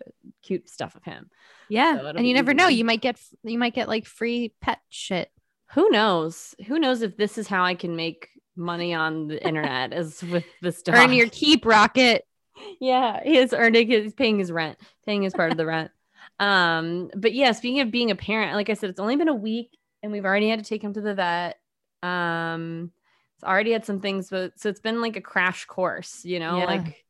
cute 0.41 0.69
stuff 0.69 0.95
of 0.95 1.03
him. 1.03 1.29
yeah. 1.69 1.97
So 1.97 2.07
and 2.07 2.27
you 2.27 2.33
never 2.33 2.51
easy 2.51 2.57
know. 2.57 2.67
You 2.67 2.85
might 2.85 3.01
get, 3.01 3.19
you 3.43 3.57
might 3.59 3.73
get 3.73 3.87
like 3.87 4.05
free 4.05 4.53
pet 4.61 4.79
shit. 4.89 5.31
Who 5.73 5.89
knows? 5.89 6.55
Who 6.67 6.79
knows 6.79 7.01
if 7.01 7.15
this 7.17 7.37
is 7.37 7.47
how 7.47 7.63
I 7.63 7.75
can 7.75 7.95
make 7.95 8.29
money 8.55 8.93
on 8.93 9.27
the 9.27 9.45
internet 9.45 9.93
is 9.93 10.21
with 10.23 10.45
this 10.61 10.81
dog. 10.81 10.95
Earn 10.95 11.13
your 11.13 11.29
keep, 11.29 11.65
Rocket. 11.65 12.25
Yeah, 12.79 13.21
he 13.23 13.37
is 13.37 13.53
earning 13.53 13.87
his 13.89 14.13
paying 14.13 14.39
his 14.39 14.51
rent, 14.51 14.77
paying 15.05 15.23
his 15.23 15.33
part 15.33 15.51
of 15.51 15.57
the 15.57 15.65
rent. 15.65 15.91
Um, 16.39 17.11
but 17.17 17.33
yeah, 17.33 17.51
speaking 17.51 17.81
of 17.81 17.91
being 17.91 18.11
a 18.11 18.15
parent, 18.15 18.55
like 18.55 18.69
I 18.69 18.73
said, 18.73 18.89
it's 18.89 18.99
only 18.99 19.17
been 19.17 19.27
a 19.27 19.35
week 19.35 19.77
and 20.01 20.09
we've 20.09 20.23
already 20.23 20.47
had 20.47 20.59
to 20.59 20.65
take 20.65 20.81
him 20.81 20.93
to 20.93 21.01
the 21.01 21.13
vet. 21.13 21.59
Um, 22.01 22.91
it's 23.35 23.43
already 23.43 23.71
had 23.73 23.85
some 23.85 23.99
things, 23.99 24.29
but 24.29 24.57
so 24.57 24.69
it's 24.69 24.79
been 24.79 25.01
like 25.01 25.17
a 25.17 25.21
crash 25.21 25.65
course, 25.65 26.23
you 26.23 26.39
know, 26.39 26.59
Yeah. 26.59 26.65
like 26.65 27.05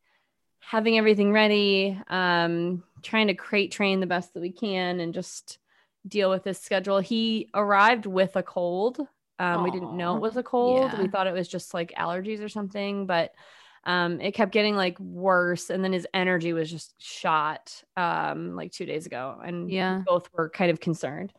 having 0.60 0.98
everything 0.98 1.32
ready, 1.32 2.00
um, 2.08 2.84
trying 3.04 3.28
to 3.28 3.34
crate 3.36 3.72
train 3.72 4.00
the 4.00 4.08
best 4.08 4.34
that 4.34 4.42
we 4.42 4.52
can 4.52 5.00
and 5.00 5.14
just 5.14 5.60
deal 6.08 6.30
with 6.30 6.44
his 6.44 6.60
schedule. 6.60 7.00
He 7.00 7.50
arrived 7.54 8.06
with 8.06 8.36
a 8.36 8.44
cold. 8.44 9.00
Um, 9.38 9.64
we 9.64 9.72
didn't 9.72 9.96
know 9.96 10.16
it 10.18 10.22
was 10.22 10.38
a 10.38 10.44
cold. 10.44 10.98
We 10.98 11.08
thought 11.08 11.28
it 11.28 11.34
was 11.34 11.48
just 11.48 11.74
like 11.74 11.94
allergies 11.98 12.44
or 12.44 12.50
something, 12.50 13.06
but 13.06 13.34
um, 13.84 14.20
it 14.22 14.34
kept 14.34 14.52
getting 14.52 14.76
like 14.76 15.00
worse. 15.00 15.70
And 15.70 15.84
then 15.84 15.94
his 15.94 16.08
energy 16.14 16.54
was 16.54 16.70
just 16.70 16.94
shot 17.02 17.84
um, 17.98 18.56
like 18.56 18.72
two 18.72 18.86
days 18.86 19.06
ago. 19.06 19.40
And 19.44 19.70
Yeah. 19.70 20.04
both 20.06 20.30
were 20.34 20.50
kind 20.50 20.72
of 20.72 20.80
concerned. 20.80 21.34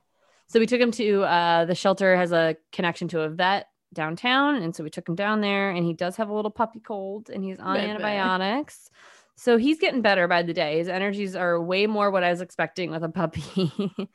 So 0.46 0.58
we 0.58 0.66
took 0.66 0.80
him 0.80 0.90
to 0.92 1.22
uh, 1.22 1.64
the 1.66 1.74
shelter 1.74 2.16
has 2.16 2.32
a 2.32 2.56
connection 2.72 3.06
to 3.08 3.20
a 3.20 3.28
vet 3.28 3.68
downtown, 3.92 4.56
and 4.56 4.74
so 4.74 4.82
we 4.82 4.90
took 4.90 5.08
him 5.08 5.14
down 5.14 5.40
there. 5.40 5.70
And 5.70 5.84
he 5.84 5.92
does 5.92 6.16
have 6.16 6.28
a 6.28 6.34
little 6.34 6.50
puppy 6.50 6.80
cold, 6.80 7.30
and 7.30 7.44
he's 7.44 7.60
on 7.60 7.74
Bebe. 7.74 7.88
antibiotics. 7.90 8.90
So 9.42 9.56
he's 9.56 9.78
getting 9.78 10.02
better 10.02 10.28
by 10.28 10.42
the 10.42 10.52
day. 10.52 10.76
His 10.76 10.88
energies 10.88 11.34
are 11.34 11.58
way 11.58 11.86
more 11.86 12.10
what 12.10 12.22
I 12.22 12.30
was 12.30 12.42
expecting 12.42 12.90
with 12.90 13.02
a 13.02 13.08
puppy. 13.08 13.72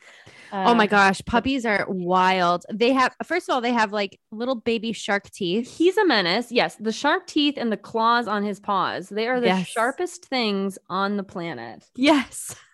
oh 0.53 0.75
my 0.75 0.83
Uh, 0.83 0.85
gosh. 0.85 1.19
Puppies 1.25 1.65
are 1.65 1.87
wild. 1.89 2.63
They 2.71 2.93
have, 2.93 3.15
first 3.23 3.49
of 3.49 3.53
all, 3.55 3.59
they 3.59 3.73
have 3.73 3.91
like 3.91 4.19
little 4.31 4.53
baby 4.53 4.93
shark 4.93 5.31
teeth. 5.31 5.75
He's 5.79 5.97
a 5.97 6.05
menace. 6.05 6.51
Yes, 6.51 6.75
the 6.79 6.91
shark 6.91 7.25
teeth 7.25 7.55
and 7.57 7.71
the 7.71 7.77
claws 7.77 8.27
on 8.27 8.43
his 8.43 8.59
paws. 8.59 9.09
They 9.09 9.27
are 9.27 9.39
the 9.41 9.47
Yes. 9.47 9.65
sharpest 9.67 10.25
things 10.25 10.77
on 10.89 11.17
the 11.17 11.23
planet. 11.23 11.83
Yes. 11.95 12.55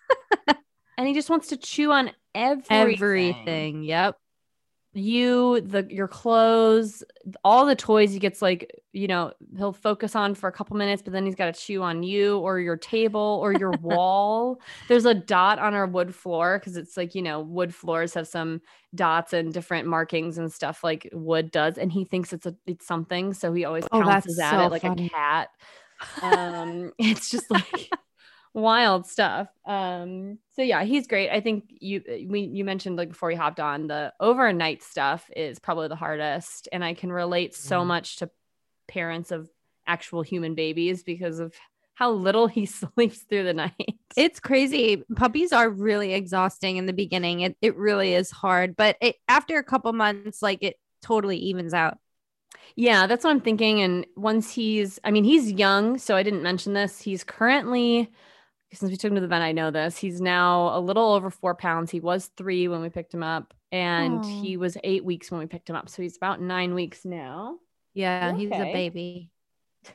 And 0.98 1.08
he 1.08 1.14
just 1.14 1.30
wants 1.30 1.48
to 1.48 1.56
chew 1.56 1.90
on 1.90 2.10
everything. 2.34 2.76
Everything. 2.92 3.82
Yep. 3.82 4.16
You 4.94 5.60
the 5.62 5.86
your 5.90 6.06
clothes 6.08 7.02
all 7.44 7.64
the 7.64 7.74
toys 7.74 8.12
he 8.12 8.18
gets 8.18 8.42
like 8.42 8.82
you 8.92 9.06
know 9.08 9.32
he'll 9.56 9.72
focus 9.72 10.14
on 10.14 10.34
for 10.34 10.48
a 10.48 10.52
couple 10.52 10.76
minutes 10.76 11.00
but 11.02 11.12
then 11.12 11.24
he's 11.24 11.34
got 11.34 11.52
to 11.54 11.58
chew 11.60 11.82
on 11.82 12.02
you 12.02 12.38
or 12.38 12.60
your 12.60 12.76
table 12.76 13.38
or 13.42 13.52
your 13.54 13.72
wall 13.74 14.60
there's 14.88 15.06
a 15.06 15.14
dot 15.14 15.58
on 15.58 15.72
our 15.72 15.86
wood 15.86 16.14
floor 16.14 16.58
because 16.58 16.76
it's 16.76 16.96
like 16.96 17.14
you 17.14 17.22
know 17.22 17.40
wood 17.40 17.74
floors 17.74 18.12
have 18.12 18.28
some 18.28 18.60
dots 18.94 19.32
and 19.32 19.54
different 19.54 19.88
markings 19.88 20.36
and 20.36 20.52
stuff 20.52 20.84
like 20.84 21.08
wood 21.12 21.50
does 21.50 21.78
and 21.78 21.90
he 21.90 22.04
thinks 22.04 22.32
it's 22.32 22.46
a 22.46 22.54
it's 22.66 22.86
something 22.86 23.32
so 23.32 23.52
he 23.52 23.64
always 23.64 23.88
Oh, 23.90 23.98
pounces 23.98 24.38
at 24.38 24.60
so 24.60 24.60
it 24.60 24.70
like 24.70 24.82
funny. 24.82 25.10
a 25.10 25.14
cat 25.14 25.48
um 26.22 26.92
it's 26.98 27.30
just 27.30 27.50
like 27.50 27.92
wild 28.54 29.06
stuff 29.06 29.48
um 29.66 30.38
so 30.54 30.60
yeah 30.62 30.84
he's 30.84 31.06
great 31.06 31.30
i 31.30 31.40
think 31.40 31.64
you 31.70 32.02
we 32.28 32.40
you 32.40 32.64
mentioned 32.64 32.96
like 32.96 33.08
before 33.08 33.28
we 33.28 33.34
hopped 33.34 33.60
on 33.60 33.86
the 33.86 34.12
overnight 34.20 34.82
stuff 34.82 35.30
is 35.34 35.58
probably 35.58 35.88
the 35.88 35.96
hardest 35.96 36.68
and 36.70 36.84
i 36.84 36.92
can 36.92 37.10
relate 37.10 37.54
so 37.54 37.82
Mhm. 37.82 37.86
much 37.86 38.16
to 38.16 38.30
parents 38.88 39.30
of 39.30 39.48
actual 39.86 40.22
human 40.22 40.54
babies 40.54 41.02
because 41.02 41.38
of 41.38 41.54
how 41.94 42.10
little 42.12 42.46
he 42.46 42.66
sleeps 42.66 43.20
through 43.22 43.44
the 43.44 43.54
night 43.54 43.96
It's 44.14 44.40
crazy. 44.40 45.04
Puppies 45.16 45.52
are 45.52 45.70
really 45.70 46.12
exhausting 46.12 46.76
in 46.76 46.84
the 46.86 46.92
beginning. 46.92 47.40
It 47.40 47.56
it 47.62 47.76
really 47.76 48.14
is 48.14 48.30
hard, 48.30 48.76
but 48.76 48.96
it, 49.00 49.16
after 49.26 49.58
a 49.58 49.64
couple 49.64 49.92
months, 49.94 50.42
like 50.42 50.62
it 50.62 50.76
totally 51.00 51.38
evens 51.38 51.72
out. 51.72 51.98
Yeah, 52.76 53.06
that's 53.06 53.24
what 53.24 53.30
I'm 53.30 53.40
thinking. 53.40 53.80
And 53.80 54.06
once 54.16 54.52
he's, 54.52 54.98
I 55.04 55.10
mean, 55.10 55.24
he's 55.24 55.52
young, 55.52 55.98
so 55.98 56.16
I 56.16 56.22
didn't 56.22 56.42
mention 56.42 56.72
this. 56.72 57.00
He's 57.00 57.24
currently, 57.24 58.10
since 58.72 58.90
we 58.90 58.96
took 58.96 59.10
him 59.10 59.16
to 59.16 59.20
the 59.20 59.28
vet, 59.28 59.42
I 59.42 59.52
know 59.52 59.70
this. 59.70 59.98
He's 59.98 60.20
now 60.20 60.76
a 60.76 60.80
little 60.80 61.12
over 61.12 61.30
four 61.30 61.54
pounds. 61.54 61.90
He 61.90 62.00
was 62.00 62.30
three 62.36 62.68
when 62.68 62.80
we 62.80 62.88
picked 62.88 63.12
him 63.12 63.22
up, 63.22 63.52
and 63.70 64.24
he 64.24 64.56
was 64.56 64.76
eight 64.82 65.04
weeks 65.04 65.30
when 65.30 65.40
we 65.40 65.46
picked 65.46 65.68
him 65.68 65.76
up. 65.76 65.88
So 65.88 66.02
he's 66.02 66.16
about 66.16 66.40
nine 66.40 66.74
weeks 66.74 67.04
now. 67.04 67.56
Yeah, 67.94 68.34
he's 68.34 68.50
a 68.50 68.72
baby. 68.72 69.30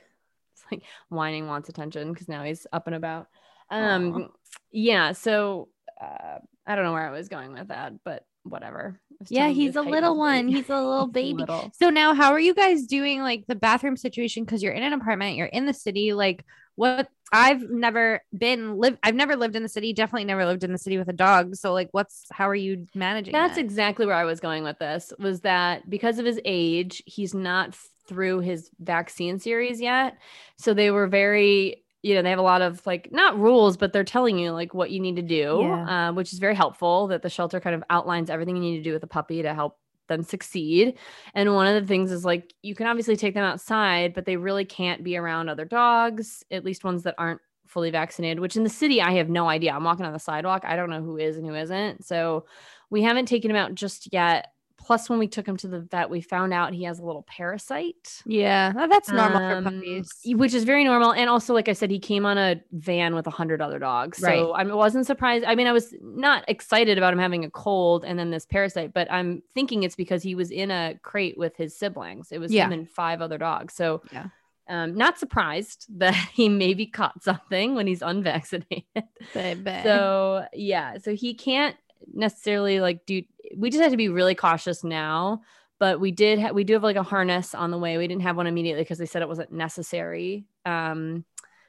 It's 0.54 0.72
like 0.72 0.82
whining 1.10 1.46
wants 1.46 1.70
attention 1.70 2.12
because 2.12 2.28
now 2.28 2.42
he's 2.42 2.66
up 2.74 2.88
and 2.88 2.96
about. 2.96 3.28
Um, 3.70 4.30
yeah. 4.72 5.12
So 5.12 5.70
uh, 6.02 6.40
I 6.66 6.76
don't 6.76 6.84
know 6.84 6.94
where 6.94 7.08
I 7.08 7.12
was 7.12 7.30
going 7.30 7.54
with 7.54 7.68
that, 7.68 7.94
but 8.04 8.26
whatever. 8.44 9.00
Yeah, 9.30 9.50
he's 9.50 9.76
a 9.76 9.82
little 9.82 10.18
one. 10.18 10.48
He's 10.48 10.70
a 10.70 10.76
little 10.76 11.08
baby. 11.12 11.40
little. 11.40 11.72
So 11.80 11.90
now, 11.90 12.14
how 12.14 12.32
are 12.32 12.40
you 12.40 12.54
guys 12.54 12.84
doing 12.84 13.22
like 13.22 13.46
the 13.48 13.56
bathroom 13.56 13.98
situation? 13.98 14.46
Because 14.46 14.64
you're 14.64 14.74
in 14.74 14.84
an 14.84 14.94
apartment, 14.94 15.36
you're 15.36 15.48
in 15.48 15.66
the 15.66 15.74
city. 15.74 16.14
Like, 16.14 16.44
what? 16.78 17.10
I've 17.34 17.70
never 17.70 18.22
been 18.38 18.78
live. 18.78 18.98
I've 19.04 19.16
never 19.16 19.36
lived 19.36 19.58
in 19.58 19.64
the 19.64 19.68
city. 19.68 19.92
Definitely 19.92 20.24
never 20.26 20.46
lived 20.46 20.64
in 20.64 20.72
the 20.72 20.78
city 20.78 20.98
with 20.98 21.10
a 21.10 21.14
dog. 21.14 21.56
So, 21.56 21.74
like, 21.74 21.90
what's 21.92 22.26
how 22.32 22.48
are 22.48 22.56
you 22.56 22.88
managing? 22.96 23.34
That's 23.34 23.56
that? 23.56 23.62
exactly 23.62 24.06
where 24.06 24.16
I 24.16 24.24
was 24.24 24.40
going 24.40 24.64
with 24.64 24.80
this 24.80 25.12
was 25.20 25.42
that 25.42 25.90
because 25.90 26.20
of 26.20 26.26
his 26.26 26.40
age, 26.46 27.04
he's 27.06 27.34
not 27.34 27.76
through 28.08 28.40
his 28.40 28.70
vaccine 28.80 29.40
series 29.40 29.82
yet. 29.82 30.18
So 30.58 30.74
they 30.74 30.90
were 30.92 31.08
very, 31.08 31.84
you 32.02 32.16
know, 32.16 32.22
they 32.22 32.30
have 32.30 32.40
a 32.40 32.44
lot 32.44 32.62
of 32.62 32.86
like 32.88 33.10
not 33.12 33.38
rules, 33.38 33.76
but 33.76 33.92
they're 33.92 34.06
telling 34.06 34.40
you 34.40 34.52
like 34.52 34.74
what 34.74 34.92
you 34.92 35.02
need 35.02 35.18
to 35.18 35.22
do, 35.22 35.60
Yeah. 35.64 36.10
uh, 36.10 36.14
which 36.14 36.32
is 36.32 36.40
very 36.40 36.56
helpful 36.56 37.08
that 37.08 37.24
the 37.24 37.30
shelter 37.30 37.60
kind 37.60 37.76
of 37.76 37.84
outlines 37.90 38.30
everything 38.30 38.56
you 38.56 38.62
need 38.62 38.78
to 38.78 38.84
do 38.84 38.94
with 38.94 39.04
a 39.04 39.08
puppy 39.08 39.42
to 39.42 39.54
help 39.54 39.78
them 40.08 40.24
succeed. 40.24 40.98
And 41.34 41.54
one 41.54 41.68
of 41.68 41.82
the 41.82 41.88
things 41.88 42.12
is 42.12 42.26
like 42.26 42.54
you 42.62 42.76
can 42.76 42.88
obviously 42.88 43.16
take 43.16 43.34
them 43.34 43.44
outside, 43.44 44.14
but 44.14 44.26
they 44.26 44.38
really 44.38 44.66
can't 44.66 45.04
be 45.04 45.18
around 45.18 45.50
other 45.50 45.66
dogs, 45.66 46.44
at 46.52 46.66
least 46.66 46.84
ones 46.84 47.04
that 47.04 47.16
aren't 47.18 47.42
fully 47.68 47.92
vaccinated, 47.92 48.40
which 48.40 48.56
in 48.56 48.64
the 48.64 48.70
city 48.70 49.02
I 49.02 49.12
have 49.14 49.30
no 49.30 49.50
idea. 49.50 49.74
I'm 49.74 49.84
walking 49.84 50.06
on 50.06 50.14
the 50.14 50.20
sidewalk. 50.20 50.64
I 50.66 50.76
don't 50.76 50.90
know 50.90 51.02
who 51.02 51.18
is 51.18 51.38
and 51.38 51.46
who 51.46 51.54
isn't. 51.54 52.06
So 52.06 52.46
we 52.90 53.04
haven't 53.04 53.28
taken 53.28 53.50
them 53.50 53.58
out 53.58 53.76
just 53.76 54.12
yet. 54.14 54.48
Plus, 54.88 55.10
when 55.10 55.20
we 55.20 55.28
took 55.28 55.46
him 55.46 55.58
to 55.58 55.68
the 55.68 55.82
vet, 55.82 56.10
we 56.10 56.22
found 56.22 56.54
out 56.54 56.72
he 56.74 56.84
has 56.86 57.00
a 57.00 57.04
little 57.06 57.24
parasite, 57.24 58.22
yeah, 58.26 58.72
that's 58.88 59.10
normal 59.12 59.42
um, 59.42 59.66
for 59.66 59.70
puppies. 59.70 60.10
which 60.26 60.54
is 60.54 60.64
very 60.64 60.86
normal. 60.86 61.12
And 61.12 61.30
also, 61.30 61.54
like 61.54 61.68
I 61.68 61.74
said, 61.74 61.92
he 61.92 62.00
came 62.00 62.26
on 62.26 62.38
a 62.38 62.62
van 62.72 63.14
with 63.14 63.28
a 63.28 63.30
hundred 63.32 63.62
other 63.62 63.80
dogs. 63.80 64.20
So 64.20 64.28
Right. 64.54 64.66
I 64.66 64.74
wasn't 64.74 65.06
surprised. 65.06 65.44
I 65.44 65.56
mean, 65.56 65.68
I 65.68 65.74
was 65.74 65.94
not 66.02 66.46
excited 66.48 66.98
about 66.98 67.12
him 67.12 67.20
having 67.20 67.44
a 67.44 67.50
cold 67.50 68.06
and 68.06 68.18
then 68.18 68.32
this 68.32 68.46
parasite, 68.46 68.94
but 68.94 69.12
I'm 69.12 69.44
thinking 69.54 69.84
it's 69.84 69.98
because 69.98 70.24
he 70.24 70.36
was 70.36 70.52
in 70.52 70.72
a 70.72 70.98
crate 71.04 71.38
with 71.38 71.58
his 71.58 71.78
siblings. 71.78 72.32
It 72.32 72.40
was 72.40 72.54
Yeah. 72.54 72.68
him 72.68 72.72
and 72.72 72.90
five 72.90 73.22
other 73.22 73.38
dogs. 73.38 73.74
So 73.74 74.04
Yeah. 74.14 74.28
um, 74.70 74.96
not 74.96 75.20
surprised 75.20 75.88
that 76.00 76.16
he 76.34 76.48
maybe 76.48 76.86
caught 76.86 77.22
something 77.24 77.76
when 77.76 77.88
he's 77.88 78.02
unvaccinated. 78.02 78.86
Baby. 79.34 79.82
So 79.84 80.46
yeah, 80.54 80.98
so 81.00 81.14
he 81.14 81.34
can't 81.34 81.76
necessarily 82.14 82.80
like 82.80 83.06
do. 83.06 83.24
We 83.56 83.70
just 83.70 83.82
have 83.82 83.92
to 83.92 83.98
be 83.98 84.10
really 84.10 84.36
cautious 84.36 84.84
now. 84.84 85.42
But 85.80 86.00
we 86.00 86.12
did. 86.12 86.40
Ha- 86.40 86.52
we 86.52 86.64
do 86.64 86.74
have 86.74 86.84
like 86.84 86.96
a 86.96 87.04
harness 87.04 87.54
on 87.54 87.70
the 87.70 87.78
way. 87.78 87.98
We 87.98 88.08
didn't 88.08 88.24
have 88.24 88.36
one 88.36 88.48
immediately 88.48 88.82
because 88.84 88.98
they 88.98 89.06
said 89.06 89.22
it 89.22 89.28
wasn't 89.28 89.52
necessary. 89.52 90.46
Um, 90.66 91.24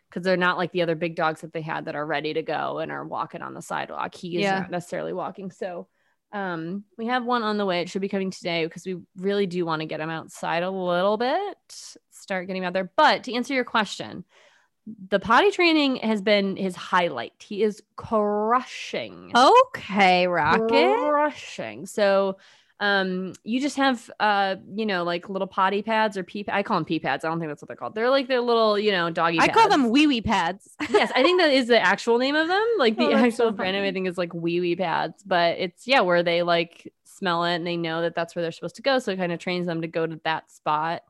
because 0.09 0.25
they're 0.25 0.39
not 0.39 0.57
like 0.57 0.73
the 0.73 0.81
other 0.81 0.95
big 0.95 1.17
dogs 1.17 1.43
that 1.43 1.53
they 1.53 1.61
had 1.61 1.85
that 1.85 1.95
are 1.95 2.07
ready 2.07 2.33
to 2.33 2.43
go 2.43 2.79
and 2.79 2.91
are 2.91 3.05
walking 3.07 3.43
on 3.43 3.53
the 3.53 3.61
sidewalk. 3.61 4.15
He 4.15 4.37
is 4.37 4.43
Yeah. 4.45 4.61
not 4.61 4.71
necessarily 4.71 5.13
walking. 5.13 5.51
So 5.51 5.87
um 6.33 6.85
we 6.97 7.07
have 7.07 7.25
one 7.25 7.43
on 7.43 7.59
the 7.59 7.67
way. 7.67 7.81
It 7.83 7.91
should 7.91 8.01
be 8.03 8.09
coming 8.09 8.31
today 8.31 8.65
because 8.65 8.87
we 8.87 8.97
really 9.17 9.47
do 9.47 9.67
want 9.67 9.81
to 9.81 9.87
get 9.87 10.01
him 10.01 10.09
outside 10.11 10.63
a 10.63 10.71
little 10.71 11.19
bit, 11.19 11.57
start 12.11 12.47
getting 12.47 12.63
him 12.63 12.67
out 12.67 12.73
there. 12.73 12.91
But 12.97 13.25
to 13.25 13.35
answer 13.35 13.53
your 13.53 13.65
question, 13.65 14.25
the 15.09 15.21
potty 15.21 15.51
training 15.51 15.97
has 15.97 16.23
been 16.23 16.57
his 16.57 16.77
highlight. 16.77 17.33
He 17.39 17.63
is 17.63 17.83
crushing. 17.97 19.33
okay, 19.35 20.27
Rocket. 20.27 20.97
Crushing. 20.97 21.87
So 21.87 22.39
um 22.81 23.33
you 23.43 23.61
just 23.61 23.77
have 23.77 24.09
uh 24.21 24.55
you 24.73 24.87
know 24.87 25.03
like 25.03 25.29
little 25.29 25.49
potty 25.49 25.83
pads 25.83 26.17
or 26.17 26.23
pee 26.23 26.45
I 26.49 26.63
call 26.63 26.77
them 26.77 26.85
pee 26.85 27.01
pads. 27.01 27.25
I 27.25 27.29
don't 27.29 27.41
think 27.41 27.51
that's 27.51 27.61
what 27.61 27.67
they're 27.67 27.77
called. 27.77 27.97
They're 27.97 28.09
like 28.11 28.29
their 28.29 28.41
little, 28.41 28.79
you 28.79 28.93
know, 28.93 29.11
doggy 29.11 29.41
I 29.41 29.49
call 29.49 29.69
them 29.69 29.91
wee 29.91 30.07
wee 30.07 30.21
pads. 30.21 30.77
yes, 30.89 31.11
I 31.15 31.23
think 31.25 31.41
that 31.41 31.51
is 31.51 31.67
the 31.67 31.81
actual 31.81 32.19
name 32.19 32.37
of 32.37 32.47
them. 32.47 32.67
Like 32.79 32.97
the 32.97 33.13
Oh, 33.13 33.17
actual 33.17 33.31
so 33.33 33.51
brand 33.51 33.77
name, 33.77 33.85
I 33.85 33.93
think 33.93 34.07
is 34.07 34.17
like 34.19 34.33
wee 34.33 34.61
wee 34.61 34.77
pads, 34.77 35.23
but 35.27 35.59
it's 35.59 35.87
yeah, 35.89 36.01
where 36.01 36.23
they 36.23 36.43
like 36.43 36.93
smell 37.05 37.43
it 37.45 37.57
and 37.57 37.67
they 37.67 37.77
know 37.77 38.03
that 38.03 38.15
that's 38.15 38.37
where 38.37 38.43
they're 38.43 38.53
supposed 38.53 38.77
to 38.77 38.83
go. 38.83 39.01
So 39.01 39.11
it 39.11 39.17
kind 39.17 39.33
of 39.33 39.41
trains 39.41 39.67
them 39.67 39.83
to 39.83 39.89
go 39.89 40.07
to 40.07 40.21
that 40.25 40.51
spot. 40.53 41.03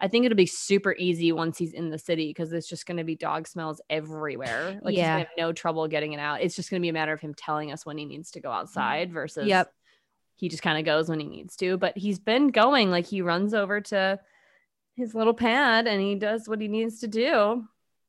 I 0.00 0.08
think 0.08 0.26
it'll 0.26 0.36
be 0.36 0.46
super 0.46 0.94
easy 0.98 1.32
once 1.32 1.56
he's 1.56 1.72
in 1.72 1.90
the 1.90 1.98
city 1.98 2.28
because 2.28 2.52
it's 2.52 2.68
just 2.68 2.86
going 2.86 2.96
to 2.96 3.04
be 3.04 3.14
dog 3.14 3.46
smells 3.46 3.80
everywhere. 3.88 4.80
Like 4.82 4.92
he's 4.92 4.98
Yeah. 4.98 5.14
gonna 5.14 5.18
have 5.20 5.28
no 5.38 5.52
trouble 5.52 5.86
getting 5.88 6.12
it 6.12 6.18
out. 6.20 6.42
It's 6.42 6.56
just 6.56 6.70
going 6.70 6.80
to 6.80 6.84
be 6.84 6.88
a 6.90 6.92
matter 6.94 7.12
of 7.12 7.20
him 7.20 7.34
telling 7.34 7.72
us 7.72 7.86
when 7.86 7.96
he 7.98 8.04
needs 8.04 8.32
to 8.32 8.40
go 8.40 8.48
mm-hmm. 8.48 8.58
outside 8.60 9.12
versus 9.12 9.46
Yep. 9.46 9.72
he 10.36 10.48
just 10.48 10.62
kind 10.62 10.78
of 10.78 10.84
goes 10.84 11.08
when 11.08 11.20
he 11.20 11.26
needs 11.26 11.56
to. 11.56 11.76
But 11.76 11.96
he's 11.96 12.18
been 12.18 12.48
going 12.48 12.90
like 12.90 13.06
he 13.06 13.22
runs 13.22 13.54
over 13.54 13.80
to 13.82 14.18
his 14.96 15.14
little 15.14 15.34
pad 15.34 15.86
and 15.86 16.00
he 16.00 16.14
does 16.14 16.48
what 16.48 16.60
he 16.60 16.68
needs 16.68 17.00
to 17.00 17.08
do 17.08 17.64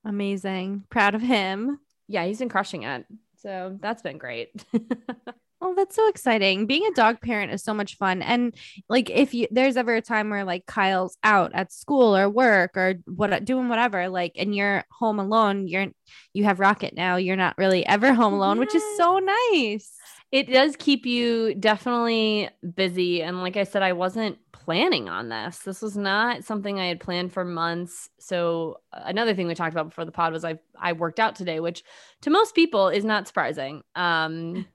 Amazing. 0.05 0.83
Proud 0.89 1.15
of 1.15 1.21
him. 1.21 1.79
yeah, 2.07 2.25
he's 2.25 2.39
been 2.39 2.49
crushing 2.49 2.83
it. 2.83 3.05
So 3.37 3.77
that's 3.81 4.01
been 4.03 4.17
great. 4.17 4.63
Oh, 5.67 5.73
that's 5.75 5.95
so 5.95 6.07
exciting. 6.07 6.67
Being 6.67 6.85
a 6.85 6.91
dog 6.93 7.21
parent 7.21 7.51
is 7.51 7.63
so 7.63 7.73
much 7.73 7.97
fun. 7.97 8.21
And 8.21 8.53
like 8.87 9.09
if 9.09 9.33
you 9.33 9.47
there's 9.49 9.77
ever 9.77 9.95
a 9.95 10.01
time 10.01 10.29
where 10.29 10.43
like 10.43 10.67
Kyle's 10.67 11.17
out 11.23 11.51
at 11.55 11.71
school 11.73 12.15
or 12.15 12.29
work 12.29 12.77
or 12.77 12.95
what 13.07 13.43
doing 13.45 13.67
whatever, 13.67 14.07
like 14.07 14.33
and 14.37 14.53
you're 14.55 14.85
home 14.91 15.19
alone, 15.19 15.67
you're 15.67 15.87
you 16.33 16.43
have 16.43 16.59
Rocket 16.59 16.93
now. 16.95 17.15
You're 17.15 17.35
not 17.35 17.57
really 17.57 17.83
ever 17.87 18.13
home 18.13 18.33
alone, 18.33 18.59
which 18.59 18.75
is 18.75 18.83
so 18.95 19.17
nice. 19.17 19.91
it 20.31 20.51
does 20.51 20.75
keep 20.75 21.05
you 21.07 21.55
definitely 21.55 22.49
busy. 22.75 23.23
And 23.23 23.41
like 23.41 23.57
I 23.57 23.63
said, 23.63 23.81
I 23.81 23.93
wasn't 23.93 24.37
planning 24.51 25.09
on 25.09 25.29
this. 25.29 25.59
This 25.59 25.81
was 25.81 25.97
not 25.97 26.43
something 26.43 26.79
I 26.79 26.87
had 26.87 26.99
planned 26.99 27.33
for 27.33 27.43
months. 27.43 28.09
So 28.19 28.81
uh, 28.93 29.01
another 29.05 29.33
thing 29.33 29.47
we 29.47 29.55
talked 29.55 29.73
about 29.73 29.89
before 29.89 30.05
the 30.05 30.11
pod 30.11 30.31
was 30.31 30.45
I 30.45 30.59
I 30.79 30.93
worked 30.93 31.19
out 31.19 31.35
today, 31.35 31.59
which 31.59 31.83
to 32.21 32.29
most 32.29 32.53
people 32.53 32.89
is 32.89 33.03
not 33.03 33.27
surprising. 33.27 33.81
Um 33.95 34.67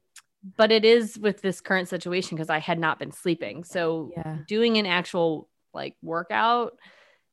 but 0.57 0.73
it 0.73 0.85
is 0.85 1.19
with 1.19 1.43
this 1.43 1.61
current 1.61 1.89
situation 1.89 2.37
because 2.37 2.51
I 2.51 2.59
had 2.59 2.79
not 2.79 2.99
been 2.99 3.13
sleeping. 3.13 3.65
So 3.65 4.11
Yeah. 4.17 4.39
doing 4.47 4.79
an 4.79 4.87
actual 4.87 5.49
like 5.75 5.97
workout 6.03 6.79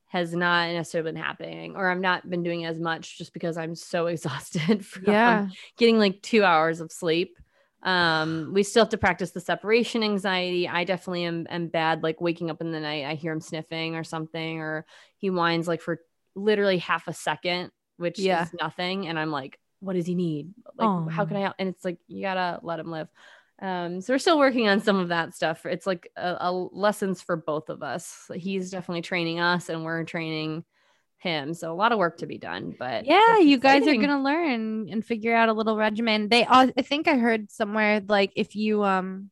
has 0.10 0.34
not 0.34 0.72
necessarily 0.72 1.12
been 1.12 1.22
happening 1.22 1.76
or 1.76 1.90
I've 1.90 2.00
not 2.00 2.30
been 2.30 2.44
doing 2.44 2.66
as 2.66 2.80
much 2.80 3.18
just 3.18 3.34
because 3.34 3.58
I'm 3.58 3.76
so 3.76 4.08
exhausted 4.08 4.86
from 4.86 5.14
Yeah. 5.14 5.48
getting 5.78 5.98
like 6.00 6.22
2 6.22 6.44
hours 6.44 6.80
of 6.82 6.92
sleep. 6.92 7.38
Um 7.84 8.52
we 8.54 8.64
still 8.64 8.84
have 8.84 8.90
to 8.90 8.98
practice 8.98 9.32
the 9.32 9.40
separation 9.40 10.04
anxiety. 10.04 10.68
I 10.68 10.84
definitely 10.84 11.26
am, 11.26 11.46
am 11.50 11.68
bad 11.68 12.04
like 12.04 12.20
waking 12.20 12.50
up 12.50 12.60
in 12.62 12.72
the 12.72 12.80
night 12.80 13.06
I 13.06 13.14
hear 13.16 13.32
him 13.32 13.42
sniffing 13.42 13.96
or 13.96 14.04
something 14.04 14.60
or 14.60 14.86
he 15.18 15.30
whines 15.30 15.68
like 15.68 15.82
for 15.82 16.00
literally 16.36 16.80
half 16.80 17.08
a 17.08 17.14
second 17.14 17.72
which 17.98 18.20
Yeah. 18.20 18.44
is 18.44 18.54
nothing 18.60 19.08
and 19.08 19.18
I'm 19.18 19.32
like 19.32 19.60
what 19.80 19.94
does 19.94 20.06
he 20.06 20.16
need? 20.16 20.54
Like 20.76 21.12
how 21.12 21.26
can 21.26 21.38
I 21.38 21.42
help? 21.42 21.56
And 21.60 21.70
it's 21.70 21.86
like 21.86 22.00
you 22.08 22.22
got 22.22 22.36
to 22.36 22.60
let 22.64 22.80
him 22.80 22.92
live. 22.92 23.08
Um, 23.60 24.02
so 24.02 24.14
we're 24.14 24.20
still 24.20 24.38
working 24.38 24.68
on 24.68 24.82
some 24.82 24.98
of 24.98 25.10
that 25.10 25.34
stuff. 25.34 25.66
It's 25.66 25.88
like 25.88 26.12
a, 26.16 26.38
a 26.40 26.52
lessons 26.52 27.22
for 27.22 27.36
both 27.36 27.70
of 27.70 27.82
us. 27.82 28.30
He's 28.36 28.70
definitely 28.70 29.02
training 29.02 29.40
us, 29.40 29.70
and 29.70 29.84
we're 29.84 30.04
training 30.04 30.64
him. 31.18 31.54
So 31.54 31.72
a 31.72 31.76
lot 31.76 31.92
of 31.92 31.98
work 31.98 32.20
to 32.20 32.28
be 32.28 32.38
done. 32.38 32.76
But 32.78 33.06
Yeah, 33.06 33.40
you 33.40 33.58
guys 33.58 33.82
exciting. 33.82 34.04
are 34.04 34.08
gonna 34.08 34.24
learn 34.24 34.90
and 34.90 35.04
figure 35.04 35.36
out 35.36 35.50
a 35.50 35.54
little 35.54 35.76
regimen. 35.76 36.30
They, 36.30 36.46
all 36.46 36.70
I 36.78 36.82
think 36.82 37.08
I 37.08 37.18
heard 37.18 37.52
somewhere 37.52 38.02
like 38.08 38.32
if 38.36 38.56
you 38.56 38.84
um 38.84 39.32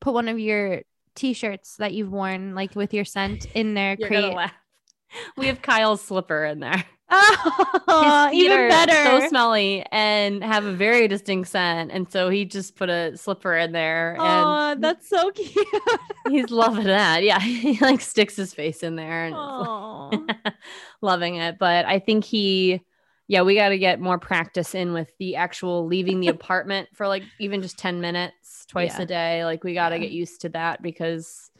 put 0.00 0.14
one 0.14 0.28
of 0.28 0.38
your 0.38 0.82
t-shirts 1.14 1.76
that 1.76 1.92
you've 1.92 2.10
worn 2.10 2.54
like 2.54 2.74
with 2.74 2.92
your 2.92 3.04
scent 3.04 3.46
in 3.54 3.74
their 3.74 3.96
You're 3.98 4.08
crate? 4.08 4.50
We 5.36 5.46
have 5.46 5.62
Kyle's 5.62 6.02
slipper 6.02 6.44
in 6.44 6.58
there. 6.58 6.84
Oh, 7.10 8.30
even 8.34 8.68
better. 8.68 8.92
So 9.20 9.28
smelly 9.28 9.84
and 9.92 10.42
have 10.42 10.64
a 10.64 10.72
very 10.72 11.06
distinct 11.08 11.48
scent. 11.50 11.90
And 11.92 12.10
so 12.10 12.28
he 12.28 12.44
just 12.44 12.76
put 12.76 12.88
a 12.90 13.16
slipper 13.16 13.54
in 13.56 13.72
there 13.72 14.16
oh, 14.18 14.24
and 14.72 14.82
that's 14.82 15.08
so 15.08 15.30
cute. 15.32 15.66
he's 16.28 16.50
loving 16.50 16.84
that. 16.84 17.22
Yeah. 17.22 17.38
He 17.64 17.78
like 17.80 18.00
sticks 18.00 18.36
his 18.36 18.52
face 18.54 18.82
in 18.82 18.96
there 18.96 19.26
and 19.26 20.28
loving 21.02 21.36
it. 21.36 21.58
But 21.58 21.84
I 21.86 21.98
think 21.98 22.24
he, 22.24 22.80
yeah, 23.28 23.42
we 23.42 23.54
got 23.54 23.70
to 23.70 23.78
get 23.78 24.00
more 24.00 24.18
practice 24.18 24.74
in 24.74 24.92
with 24.92 25.10
the 25.18 25.36
actual 25.36 25.86
leaving 25.86 26.20
the 26.20 26.28
apartment 26.28 26.88
for 26.94 27.06
like 27.08 27.22
even 27.40 27.62
just 27.62 27.78
10 27.78 28.00
minutes 28.00 28.66
twice 28.66 28.96
Yeah. 28.96 29.02
a 29.02 29.06
day. 29.06 29.44
Like 29.44 29.64
we 29.64 29.74
got 29.74 29.90
to 29.90 29.96
Yeah. 29.96 30.02
get 30.02 30.10
used 30.10 30.40
to 30.42 30.48
that 30.50 30.82
because, 30.82 31.50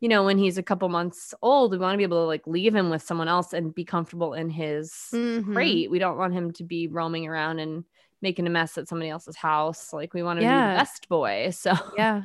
you 0.00 0.08
know, 0.08 0.24
when 0.24 0.38
he's 0.38 0.58
a 0.58 0.62
couple 0.62 0.88
months 0.88 1.32
old, 1.42 1.72
we 1.72 1.78
want 1.78 1.94
to 1.94 1.98
be 1.98 2.02
able 2.04 2.22
to 2.22 2.26
like 2.26 2.46
leave 2.46 2.74
him 2.74 2.90
with 2.90 3.02
someone 3.02 3.28
else 3.28 3.52
and 3.52 3.74
be 3.74 3.84
comfortable 3.84 4.34
in 4.34 4.50
his 4.50 4.92
Mhm. 5.12 5.52
crate. 5.54 5.90
We 5.90 5.98
don't 5.98 6.18
want 6.18 6.34
him 6.34 6.52
to 6.52 6.64
be 6.64 6.86
roaming 6.88 7.26
around 7.26 7.58
and 7.60 7.84
making 8.22 8.46
a 8.46 8.50
mess 8.50 8.76
at 8.78 8.88
somebody 8.88 9.10
else's 9.10 9.36
house. 9.36 9.92
Like 9.92 10.12
we 10.14 10.22
want 10.22 10.38
to 10.38 10.44
Yeah. 10.44 10.62
be 10.66 10.68
the 10.74 10.78
best 10.80 11.08
boy. 11.08 11.50
So 11.52 11.74
Yeah. 11.96 12.22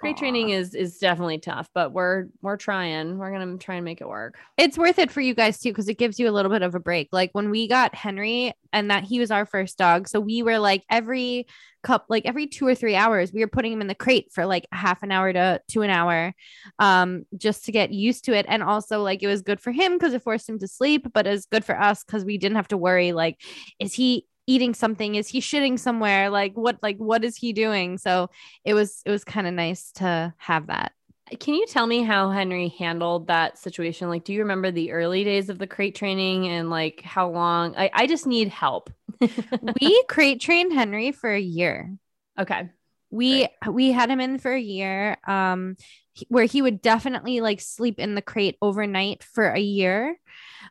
Crate 0.00 0.16
training 0.16 0.50
is 0.50 0.74
is 0.74 0.98
definitely 0.98 1.38
tough, 1.38 1.68
but 1.74 1.92
we're 1.92 2.26
we're 2.42 2.56
trying. 2.56 3.18
We're 3.18 3.30
gonna 3.30 3.58
try 3.58 3.76
and 3.76 3.84
make 3.84 4.00
it 4.00 4.08
work. 4.08 4.38
it's 4.56 4.78
worth 4.78 4.98
it 4.98 5.10
for 5.10 5.20
you 5.20 5.34
guys 5.34 5.58
too 5.60 5.70
because 5.70 5.88
it 5.88 5.98
gives 5.98 6.18
you 6.18 6.28
a 6.28 6.32
little 6.32 6.50
bit 6.50 6.62
of 6.62 6.74
a 6.74 6.80
break 6.80 7.08
like 7.12 7.30
when 7.32 7.50
we 7.50 7.68
got 7.68 7.94
henry 7.94 8.52
and 8.72 8.90
that 8.90 9.04
he 9.04 9.18
was 9.20 9.30
our 9.30 9.46
first 9.46 9.78
dog 9.78 10.08
so 10.08 10.20
we 10.20 10.42
were 10.42 10.58
like 10.58 10.82
every 10.90 11.46
cup 11.82 12.04
like 12.08 12.26
every 12.26 12.46
two 12.46 12.66
or 12.66 12.74
three 12.74 12.94
hours 12.94 13.32
we 13.32 13.40
were 13.40 13.48
putting 13.48 13.72
him 13.72 13.80
in 13.80 13.86
the 13.86 13.94
crate 13.94 14.30
for 14.32 14.44
like 14.46 14.66
half 14.72 15.02
an 15.02 15.10
hour 15.12 15.32
to 15.32 15.60
to 15.68 15.82
an 15.82 15.90
hour 15.90 16.32
um 16.78 17.24
just 17.36 17.64
to 17.64 17.72
get 17.72 17.90
used 17.92 18.24
to 18.24 18.32
it 18.34 18.46
and 18.48 18.62
also 18.62 19.02
like 19.02 19.22
it 19.22 19.26
was 19.26 19.42
good 19.42 19.60
for 19.60 19.72
him 19.72 19.92
because 19.96 20.12
it 20.12 20.22
forced 20.22 20.48
him 20.48 20.58
to 20.58 20.68
sleep 20.68 21.06
but 21.14 21.26
it 21.26 21.30
was 21.30 21.46
good 21.46 21.64
for 21.64 21.80
us 21.80 22.04
because 22.04 22.24
we 22.24 22.36
didn't 22.38 22.56
have 22.56 22.68
to 22.68 22.76
worry 22.76 23.12
like 23.12 23.40
is 23.78 23.94
he 23.94 24.26
eating 24.46 24.74
something 24.74 25.14
is 25.14 25.28
he 25.28 25.40
shitting 25.40 25.78
somewhere 25.78 26.30
like 26.30 26.54
what 26.54 26.78
like 26.82 26.96
what 26.96 27.24
is 27.24 27.36
he 27.36 27.52
doing 27.52 27.98
so 27.98 28.28
it 28.64 28.74
was 28.74 29.02
it 29.04 29.10
was 29.10 29.24
kind 29.24 29.46
of 29.46 29.54
nice 29.54 29.92
to 29.92 30.32
have 30.38 30.66
that 30.66 30.92
Can 31.38 31.54
you 31.54 31.66
tell 31.66 31.86
me 31.86 32.02
how 32.02 32.30
Henry 32.30 32.74
handled 32.76 33.28
that 33.28 33.56
situation? 33.56 34.08
Like, 34.08 34.24
do 34.24 34.32
you 34.32 34.40
remember 34.40 34.72
the 34.72 34.90
early 34.90 35.22
days 35.22 35.48
of 35.48 35.58
the 35.58 35.66
crate 35.68 35.94
training 35.94 36.48
and 36.48 36.70
like 36.70 37.02
how 37.02 37.30
long? 37.30 37.76
I, 37.76 37.88
I 37.94 38.06
just 38.08 38.26
need 38.26 38.48
help. 38.48 38.90
we 39.80 40.02
crate 40.08 40.40
trained 40.40 40.72
henry 40.72 41.12
for 41.12 41.30
a 41.30 41.40
year 41.40 41.94
okay. 42.38 42.70
we 43.10 43.48
we 43.68 43.92
had 43.92 44.10
him 44.10 44.20
in 44.20 44.38
for 44.38 44.52
a 44.52 44.60
year 44.60 45.16
um 45.26 45.76
he- 46.12 46.26
where 46.28 46.44
he 46.44 46.62
would 46.62 46.80
definitely 46.80 47.40
like 47.40 47.60
sleep 47.60 47.98
in 47.98 48.14
the 48.14 48.22
crate 48.22 48.56
overnight 48.62 49.22
for 49.22 49.46
a 49.50 49.60
year 49.60 50.16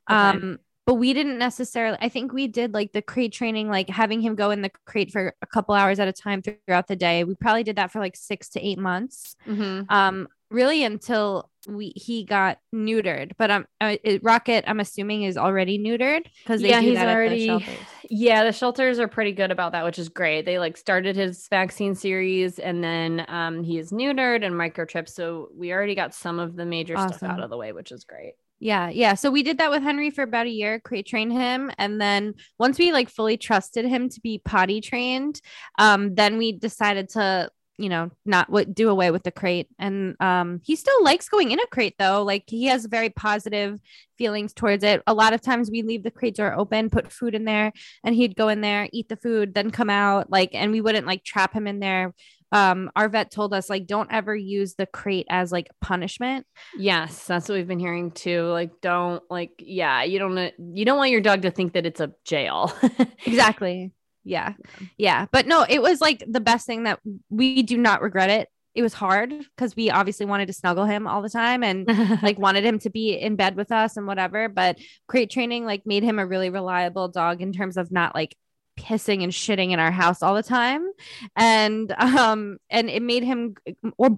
um 0.07 0.57
but 0.89 0.95
we 0.95 1.13
didn't 1.13 1.37
necessarily 1.37 1.97
i 2.01 2.09
think 2.09 2.33
we 2.33 2.47
did 2.47 2.73
like 2.73 2.91
the 2.93 3.01
crate 3.01 3.31
training 3.31 3.69
like 3.69 3.87
having 3.89 4.19
him 4.21 4.33
go 4.35 4.49
in 4.49 4.61
the 4.63 4.71
crate 4.85 5.11
for 5.11 5.35
a 5.41 5.45
couple 5.45 5.75
hours 5.75 5.99
at 5.99 6.07
a 6.07 6.13
time 6.13 6.41
throughout 6.41 6.87
the 6.87 6.95
day 6.95 7.23
we 7.23 7.35
probably 7.35 7.63
did 7.63 7.75
that 7.75 7.91
for 7.91 7.99
like 7.99 8.15
six 8.15 8.49
to 8.49 8.59
eight 8.67 8.79
months 8.79 9.35
Mhm. 9.47 9.85
um 9.91 10.27
really 10.49 10.83
until 10.83 11.51
we 11.67 11.89
he 11.95 12.23
got 12.23 12.57
neutered 12.73 13.33
but 13.37 13.51
um 13.51 13.67
uh, 13.81 13.97
it, 14.03 14.23
rocket 14.23 14.63
i'm 14.67 14.79
assuming 14.79 15.21
is 15.23 15.37
already 15.37 15.77
neutered 15.77 16.23
because 16.43 16.59
Yeah, 16.63 16.81
he's 16.81 16.95
that 16.95 17.07
at 17.07 17.29
the 17.29 17.49
already- 17.51 17.65
Yeah, 18.09 18.43
the 18.43 18.51
shelters 18.51 18.97
are 18.97 19.07
pretty 19.07 19.33
good 19.33 19.51
about 19.51 19.73
that, 19.73 19.85
which 19.85 19.99
is 19.99 20.09
great. 20.09 20.43
They 20.45 20.57
like 20.57 20.75
started 20.77 21.15
his 21.15 21.47
vaccine 21.49 21.93
series 21.93 22.57
and 22.57 22.83
then 22.83 23.23
um, 23.27 23.61
he 23.63 23.77
is 23.77 23.91
neutered 23.91 24.43
and 24.43 24.55
microchipped. 24.55 25.09
So 25.09 25.49
we 25.55 25.71
already 25.71 25.93
got 25.93 26.15
some 26.15 26.39
of 26.39 26.55
the 26.55 26.65
major 26.65 26.95
stuff 26.97 27.21
out 27.21 27.39
of 27.39 27.51
the 27.51 27.57
way, 27.57 27.71
which 27.71 27.91
is 27.91 28.03
great. 28.05 28.33
Yeah, 28.59 28.89
yeah. 28.89 29.13
So 29.13 29.31
we 29.31 29.43
did 29.43 29.59
that 29.59 29.71
with 29.71 29.83
Henry 29.83 30.09
for 30.09 30.21
about 30.23 30.45
a 30.45 30.49
year, 30.49 30.79
crate 30.81 31.05
train 31.07 31.31
him, 31.31 31.71
and 31.77 31.99
then 31.99 32.33
once 32.57 32.77
we 32.77 32.91
like 32.91 33.09
fully 33.09 33.37
trusted 33.37 33.85
him 33.85 34.09
to 34.09 34.19
be 34.21 34.41
potty 34.43 34.81
trained, 34.81 35.39
um, 35.77 36.13
then 36.15 36.37
we 36.37 36.51
decided 36.51 37.07
to, 37.09 37.49
you 37.77 37.87
know, 37.87 38.11
not 38.25 38.49
what 38.49 38.73
do 38.75 38.89
away 38.89 39.11
with 39.11 39.23
the 39.23 39.31
crate. 39.31 39.67
And 39.79 40.21
um, 40.21 40.59
he 40.65 40.75
still 40.75 41.01
likes 41.05 41.29
going 41.29 41.51
in 41.51 41.59
a 41.61 41.67
crate 41.67 41.95
though. 41.97 42.23
Like 42.23 42.43
he 42.47 42.65
has 42.65 42.85
very 42.85 43.09
positive 43.09 43.79
feelings 44.17 44.51
towards 44.51 44.83
it. 44.83 45.01
A 45.07 45.13
lot 45.13 45.31
of 45.31 45.39
times 45.39 45.71
we 45.71 45.81
leave 45.81 46.03
the 46.03 46.11
crate 46.11 46.35
door 46.35 46.53
open, 46.53 46.89
put 46.89 47.13
food 47.13 47.35
in 47.35 47.45
there, 47.45 47.71
and 48.03 48.13
he'd 48.13 48.35
go 48.35 48.49
in 48.49 48.59
there, 48.59 48.89
eat 48.91 49.07
the 49.07 49.15
food, 49.15 49.53
then 49.53 49.71
come 49.71 49.89
out. 49.89 50.29
Like, 50.29 50.49
and 50.53 50.73
we 50.73 50.81
wouldn't 50.81 51.07
like 51.07 51.23
trap 51.23 51.53
him 51.53 51.65
in 51.65 51.79
there. 51.79 52.13
Um, 52.51 52.91
our 52.95 53.09
vet 53.09 53.31
told 53.31 53.53
us 53.53 53.69
like 53.69 53.85
don't 53.85 54.11
ever 54.11 54.35
use 54.35 54.75
the 54.75 54.85
crate 54.85 55.27
as 55.29 55.51
like 55.51 55.69
punishment. 55.81 56.45
Yes, 56.77 57.25
that's 57.25 57.47
what 57.47 57.55
we've 57.55 57.67
been 57.67 57.79
hearing 57.79 58.11
too. 58.11 58.43
Like, 58.43 58.71
don't 58.81 59.23
like, 59.29 59.51
yeah, 59.59 60.03
you 60.03 60.19
don't 60.19 60.53
you 60.73 60.85
don't 60.85 60.97
want 60.97 61.11
your 61.11 61.21
dog 61.21 61.43
to 61.43 61.51
think 61.51 61.73
that 61.73 61.85
it's 61.85 61.99
a 61.99 62.11
jail. 62.25 62.73
exactly 63.25 63.91
yeah 64.23 64.53
yeah 64.97 65.25
but 65.31 65.47
no 65.47 65.65
it 65.67 65.81
was 65.81 66.01
like 66.01 66.23
the 66.27 66.41
best 66.41 66.67
thing 66.67 66.83
that 66.83 66.99
we 67.29 67.63
do 67.63 67.77
not 67.77 68.01
regret 68.01 68.29
it 68.29 68.49
it 68.75 68.81
was 68.81 68.93
hard 68.93 69.29
because 69.29 69.75
we 69.75 69.89
obviously 69.89 70.25
wanted 70.25 70.45
to 70.45 70.53
snuggle 70.53 70.85
him 70.85 71.07
all 71.07 71.21
the 71.21 71.29
time 71.29 71.63
and 71.63 71.87
like 72.21 72.37
wanted 72.37 72.63
him 72.63 72.79
to 72.79 72.89
be 72.89 73.13
in 73.13 73.35
bed 73.35 73.55
with 73.55 73.71
us 73.71 73.97
and 73.97 74.07
whatever 74.07 74.47
but 74.47 74.77
crate 75.07 75.29
training 75.29 75.65
like 75.65 75.85
made 75.85 76.03
him 76.03 76.19
a 76.19 76.25
really 76.25 76.49
reliable 76.49 77.07
dog 77.07 77.41
in 77.41 77.51
terms 77.51 77.77
of 77.77 77.91
not 77.91 78.13
like 78.13 78.35
pissing 78.79 79.23
and 79.23 79.31
shitting 79.31 79.71
in 79.71 79.79
our 79.79 79.91
house 79.91 80.23
all 80.23 80.33
the 80.35 80.43
time. 80.43 80.89
And 81.35 81.91
um 81.97 82.57
and 82.69 82.89
it 82.89 83.01
made 83.03 83.23
him 83.23 83.55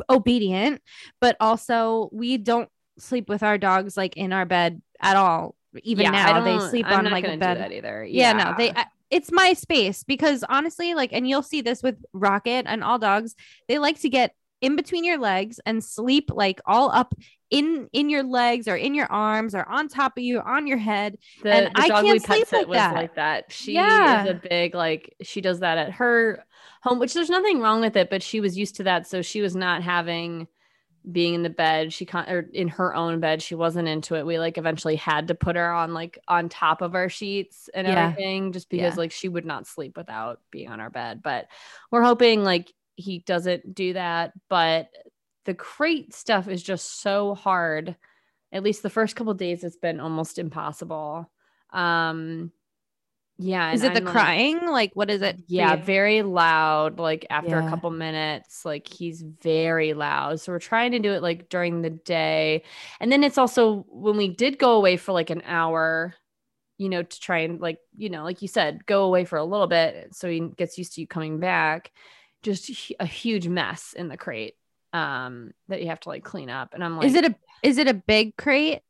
obedient 0.09 0.81
but 1.19 1.35
also 1.39 2.09
we 2.11 2.37
don't 2.37 2.69
sleep 2.97 3.27
with 3.29 3.43
our 3.43 3.57
dogs 3.57 3.97
like 3.97 4.15
in 4.17 4.31
our 4.33 4.45
bed 4.45 4.81
at 4.99 5.15
all 5.15 5.55
even 5.83 6.03
Yeah, 6.03 6.11
now. 6.11 6.43
They 6.43 6.69
sleep 6.69 6.85
I'm 6.87 7.05
on 7.05 7.11
like 7.11 7.25
a 7.25 7.37
bed. 7.37 7.71
either. 7.71 8.03
yeah, 8.03 8.33
no 8.33 8.53
they 8.57 8.71
I, 8.71 8.85
it's 9.09 9.31
my 9.31 9.53
space 9.53 10.03
because 10.03 10.43
honestly 10.47 10.93
like 10.93 11.11
and 11.13 11.27
you'll 11.27 11.43
see 11.43 11.61
this 11.61 11.81
with 11.81 11.97
rocket 12.13 12.65
and 12.67 12.83
all 12.83 12.99
dogs 12.99 13.35
they 13.67 13.79
like 13.79 13.99
to 14.01 14.09
get 14.09 14.33
in 14.61 14.75
between 14.75 15.03
your 15.03 15.17
legs 15.17 15.59
and 15.65 15.83
sleep 15.83 16.29
like 16.33 16.61
all 16.65 16.91
up 16.91 17.13
in 17.51 17.89
in 17.91 18.09
your 18.09 18.23
legs 18.23 18.67
or 18.67 18.75
in 18.77 18.93
your 18.95 19.11
arms 19.11 19.53
or 19.53 19.67
on 19.69 19.87
top 19.89 20.17
of 20.17 20.23
you 20.23 20.39
on 20.39 20.65
your 20.67 20.77
head 20.77 21.17
the, 21.43 21.53
and 21.53 21.65
the 21.75 21.81
I 21.81 21.87
dog 21.89 22.05
can't 22.05 22.21
sleep 22.23 22.51
like 22.51 22.67
was 22.67 22.77
that. 22.77 22.95
like 22.95 23.15
that. 23.15 23.51
She 23.51 23.73
Yeah. 23.73 24.23
is 24.23 24.29
a 24.31 24.33
big 24.33 24.73
like 24.73 25.15
she 25.21 25.41
does 25.41 25.59
that 25.59 25.77
at 25.77 25.91
her 25.93 26.43
home, 26.81 26.97
which 26.97 27.13
there's 27.13 27.29
nothing 27.29 27.59
wrong 27.59 27.81
with 27.81 27.95
it, 27.97 28.09
but 28.09 28.23
she 28.23 28.39
was 28.39 28.57
used 28.57 28.77
to 28.77 28.83
that, 28.83 29.05
so 29.05 29.21
she 29.21 29.41
was 29.41 29.55
not 29.55 29.83
having 29.83 30.47
being 31.11 31.33
in 31.33 31.43
the 31.43 31.49
bed. 31.49 31.91
She 31.91 32.05
con- 32.05 32.29
or 32.29 32.47
in 32.53 32.67
her 32.69 32.95
own 32.95 33.19
bed, 33.19 33.41
she 33.41 33.55
wasn't 33.55 33.87
into 33.87 34.15
it. 34.15 34.25
We 34.25 34.39
like 34.39 34.57
eventually 34.57 34.95
had 34.95 35.27
to 35.27 35.35
put 35.35 35.55
her 35.55 35.71
on 35.73 35.93
like 35.93 36.19
on 36.27 36.47
top 36.47 36.81
of 36.81 36.95
our 36.95 37.09
sheets 37.09 37.69
and 37.73 37.85
Yeah. 37.87 38.07
everything, 38.09 38.51
just 38.53 38.69
because 38.69 38.93
Yeah. 38.93 38.99
like 38.99 39.11
she 39.11 39.27
would 39.27 39.45
not 39.45 39.67
sleep 39.67 39.97
without 39.97 40.39
being 40.51 40.69
on 40.69 40.79
our 40.79 40.89
bed. 40.91 41.21
But 41.23 41.47
we're 41.91 42.03
hoping 42.03 42.43
like 42.43 42.71
he 42.95 43.19
doesn't 43.19 43.73
do 43.75 43.93
that. 43.93 44.31
But 44.47 44.89
the 45.45 45.53
crate 45.53 46.13
stuff 46.13 46.47
is 46.47 46.61
just 46.61 47.01
so 47.01 47.35
hard. 47.35 47.95
At 48.51 48.63
least 48.63 48.83
the 48.83 48.89
first 48.89 49.15
couple 49.15 49.33
days 49.33 49.63
it's 49.63 49.77
been 49.77 49.99
almost 49.99 50.39
impossible. 50.39 51.31
Um 51.71 52.51
yeah 53.37 53.71
is 53.71 53.81
it 53.83 53.93
the 53.93 53.99
I'm, 53.99 54.05
like- 54.05 54.13
crying? 54.13 54.59
Like 54.67 54.91
what 54.93 55.09
is 55.09 55.21
it 55.21 55.41
yeah 55.47 55.75
very 55.75 56.21
loud 56.21 56.99
like 56.99 57.25
after 57.29 57.57
a 57.57 57.69
couple 57.69 57.89
minutes 57.89 58.65
like 58.65 58.87
he's 58.87 59.21
very 59.21 59.93
loud. 59.93 60.39
So 60.39 60.51
we're 60.51 60.59
trying 60.59 60.91
to 60.91 60.99
do 60.99 61.13
it 61.13 61.21
like 61.21 61.49
during 61.49 61.81
the 61.81 61.89
day. 61.89 62.63
And 62.99 63.11
then 63.11 63.23
it's 63.23 63.37
also 63.37 63.85
when 63.89 64.17
we 64.17 64.29
did 64.29 64.59
go 64.59 64.73
away 64.73 64.97
for 64.97 65.11
like 65.11 65.29
an 65.29 65.41
hour 65.45 66.13
you 66.77 66.89
know 66.89 67.03
to 67.03 67.19
try 67.19 67.39
and 67.39 67.61
like 67.61 67.77
you 67.95 68.09
know 68.09 68.23
like 68.23 68.41
you 68.41 68.47
said 68.47 68.85
go 68.87 69.03
away 69.03 69.23
for 69.23 69.37
a 69.37 69.43
little 69.43 69.67
bit 69.67 70.15
so 70.15 70.27
he 70.27 70.39
gets 70.57 70.79
used 70.79 70.95
to 70.95 71.01
you 71.01 71.05
coming 71.05 71.39
back 71.39 71.91
just 72.41 72.71
a 72.99 73.05
huge 73.05 73.47
mess 73.47 73.93
in 73.93 74.07
the 74.07 74.17
crate 74.17 74.55
um 74.93 75.51
that 75.67 75.81
you 75.81 75.87
have 75.87 75.99
to 75.99 76.09
like 76.09 76.23
clean 76.23 76.49
up 76.49 76.73
and 76.73 76.83
i'm 76.83 76.97
like 76.97 77.07
is 77.07 77.15
it 77.15 77.25
a 77.25 77.35
is 77.63 77.77
it 77.77 77.87
a 77.87 77.93
big 77.93 78.35
crate 78.37 78.81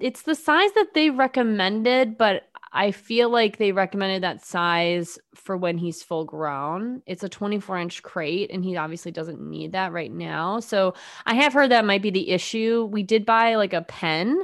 it's 0.00 0.22
the 0.22 0.34
size 0.34 0.72
that 0.72 0.94
they 0.94 1.10
recommended, 1.10 2.16
but 2.16 2.44
I 2.72 2.90
feel 2.92 3.28
like 3.28 3.58
they 3.58 3.72
recommended 3.72 4.22
that 4.22 4.44
size 4.44 5.18
for 5.34 5.56
when 5.56 5.76
he's 5.76 6.02
full 6.02 6.24
grown. 6.24 7.02
It's 7.06 7.22
a 7.22 7.28
24 7.28 7.78
inch 7.78 8.02
crate, 8.02 8.50
and 8.50 8.64
he 8.64 8.76
obviously 8.76 9.12
doesn't 9.12 9.40
need 9.40 9.72
that 9.72 9.92
right 9.92 10.10
now. 10.10 10.60
So 10.60 10.94
I 11.26 11.34
have 11.34 11.52
heard 11.52 11.70
that 11.70 11.84
might 11.84 12.02
be 12.02 12.10
the 12.10 12.30
issue. 12.30 12.88
We 12.90 13.02
did 13.02 13.26
buy 13.26 13.56
like 13.56 13.74
a 13.74 13.82
pen 13.82 14.42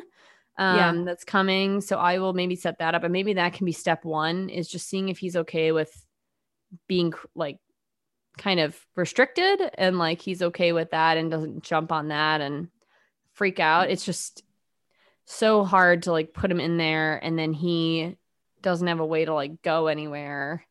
um, 0.59 0.77
Yeah. 0.77 1.05
that's 1.05 1.25
coming. 1.25 1.81
So 1.81 1.99
I 1.99 2.19
will 2.19 2.35
maybe 2.35 2.57
set 2.57 2.79
that 2.81 2.95
up, 2.95 3.05
and 3.05 3.13
maybe 3.13 3.35
that 3.35 3.55
can 3.55 3.65
be 3.65 3.73
step 3.73 4.05
one 4.05 4.51
is 4.51 4.69
just 4.69 4.89
seeing 4.89 5.09
if 5.09 5.19
he's 5.19 5.37
okay 5.37 5.73
with 5.73 6.05
being 6.87 7.15
like 7.35 7.59
kind 8.39 8.61
of 8.61 8.77
restricted 8.97 9.61
and 9.75 9.99
like 9.99 10.21
he's 10.21 10.43
okay 10.43 10.73
with 10.73 10.93
that 10.93 11.17
and 11.17 11.31
doesn't 11.31 11.63
jump 11.63 11.93
on 11.93 12.09
that 12.09 12.41
and 12.41 12.69
freak 13.35 13.61
out. 13.61 13.91
It's 13.91 14.05
just 14.05 14.43
so 15.25 15.65
hard 15.65 16.05
to 16.05 16.13
like 16.13 16.33
put 16.33 16.51
him 16.51 16.61
in 16.61 16.79
there 16.79 17.19
and 17.19 17.39
then 17.39 17.53
he 17.53 18.17
doesn't 18.63 18.87
have 18.87 19.01
a 19.01 19.07
way 19.07 19.25
to 19.25 19.35
like 19.35 19.63
go 19.63 19.89
anywhere. 19.89 20.65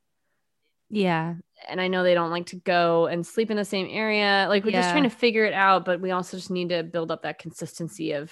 Yeah. 0.89 1.35
and 1.67 1.81
I 1.81 1.87
know 1.87 2.03
they 2.03 2.13
don't 2.13 2.31
like 2.31 2.47
to 2.47 2.55
go 2.55 3.07
and 3.07 3.25
sleep 3.25 3.51
in 3.51 3.57
the 3.57 3.65
same 3.65 3.87
area. 3.89 4.45
Like 4.47 4.63
we're 4.63 4.71
just 4.71 4.91
trying 4.91 5.03
to 5.03 5.09
figure 5.09 5.45
it 5.45 5.53
out, 5.53 5.85
but 5.85 5.99
we 5.99 6.11
also 6.11 6.37
just 6.37 6.51
need 6.51 6.69
to 6.69 6.83
build 6.83 7.11
up 7.11 7.23
that 7.23 7.39
consistency 7.39 8.13
of 8.13 8.31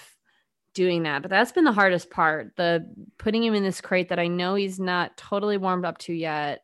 doing 0.74 1.02
that. 1.04 1.22
But 1.22 1.30
that's 1.30 1.52
been 1.52 1.64
the 1.64 1.72
hardest 1.72 2.10
part. 2.10 2.54
The 2.56 2.86
putting 3.18 3.42
him 3.42 3.54
in 3.54 3.62
this 3.62 3.80
crate 3.80 4.10
that 4.10 4.18
I 4.18 4.28
know 4.28 4.54
he's 4.54 4.78
not 4.78 5.16
totally 5.16 5.56
warmed 5.56 5.84
up 5.84 5.98
to 5.98 6.12
yet. 6.12 6.62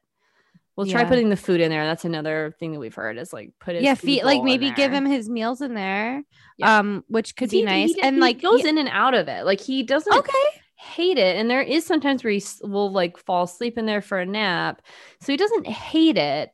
We'll 0.77 0.87
try 0.87 1.03
Yeah. 1.03 1.09
putting 1.09 1.29
the 1.29 1.37
food 1.37 1.61
in 1.61 1.71
there. 1.71 1.85
That's 1.85 2.07
another 2.07 2.55
thing 2.59 2.73
that 2.73 2.79
we've 2.79 2.95
heard 2.95 3.19
is 3.19 3.33
like 3.33 3.53
put 3.61 3.75
his 3.75 3.85
yeah, 3.85 3.95
feed 3.95 4.25
like 4.25 4.43
maybe 4.43 4.71
give 4.71 4.91
him 4.93 5.05
his 5.05 5.29
meals 5.29 5.61
in 5.61 5.75
there. 5.75 6.23
Yeah. 6.57 6.79
Um, 6.79 7.05
which 7.09 7.37
could 7.37 7.51
be 7.51 7.59
he- 7.59 7.65
nice. 7.65 7.95
he 7.95 8.03
and 8.03 8.17
he 8.17 8.21
like 8.21 8.41
goes 8.41 8.65
in 8.65 8.79
and 8.79 8.89
out 8.89 9.15
of 9.15 9.29
it. 9.29 9.45
Like 9.45 9.61
he 9.61 9.83
doesn't 9.83 10.17
okay. 10.17 10.33
hate 10.77 11.19
it. 11.19 11.37
And 11.37 11.51
there 11.51 11.61
is 11.61 11.85
sometimes 11.85 12.25
where 12.25 12.33
he 12.33 12.43
will 12.63 12.91
like 12.91 13.19
fall 13.19 13.45
asleep 13.45 13.77
in 13.77 13.85
there 13.85 14.01
for 14.01 14.19
a 14.19 14.27
nap. 14.27 14.81
So 15.21 15.33
he 15.33 15.37
doesn't 15.37 15.67
hate 15.67 16.17
it, 16.17 16.51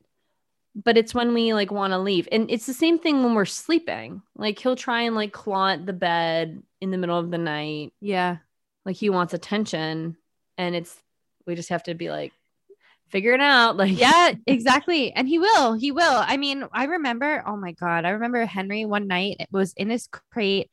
but 0.75 0.97
it's 0.97 1.15
when 1.15 1.33
we 1.33 1.55
like 1.55 1.71
want 1.71 1.93
to 1.93 1.99
leave. 1.99 2.29
And 2.33 2.51
it's 2.51 2.67
the 2.67 2.75
same 2.75 2.99
thing 2.99 3.23
when 3.23 3.35
we're 3.35 3.45
sleeping. 3.45 4.23
Like 4.35 4.59
he'll 4.59 4.77
try 4.77 5.03
and 5.03 5.15
like 5.15 5.33
claw 5.33 5.71
at 5.71 5.87
the 5.87 5.93
bed 5.93 6.61
in 6.81 6.91
the 6.91 6.99
middle 6.99 7.19
of 7.19 7.31
the 7.31 7.39
night. 7.39 7.93
Yeah. 8.01 8.39
Like 8.85 8.97
he 8.97 9.11
wants 9.11 9.33
attention. 9.33 10.17
And 10.57 10.75
it's, 10.75 11.01
we 11.47 11.55
just 11.55 11.69
have 11.69 11.85
to 11.85 11.95
be 11.95 12.11
like, 12.11 12.33
figure 13.11 13.33
it 13.33 13.41
out. 13.41 13.77
Like, 13.77 13.99
Yeah, 13.99 14.33
exactly. 14.47 15.13
And 15.13 15.29
he 15.29 15.39
will. 15.39 15.75
He 15.75 15.93
will. 15.93 16.03
I 16.27 16.37
mean, 16.37 16.65
I 16.73 16.85
remember, 16.85 17.43
oh 17.47 17.57
my 17.57 17.73
God, 17.73 18.05
I 18.05 18.11
remember 18.11 18.45
Henry 18.47 18.85
one 18.85 19.07
night 19.07 19.37
was 19.51 19.73
in 19.75 19.91
his 19.91 20.09
crate, 20.33 20.71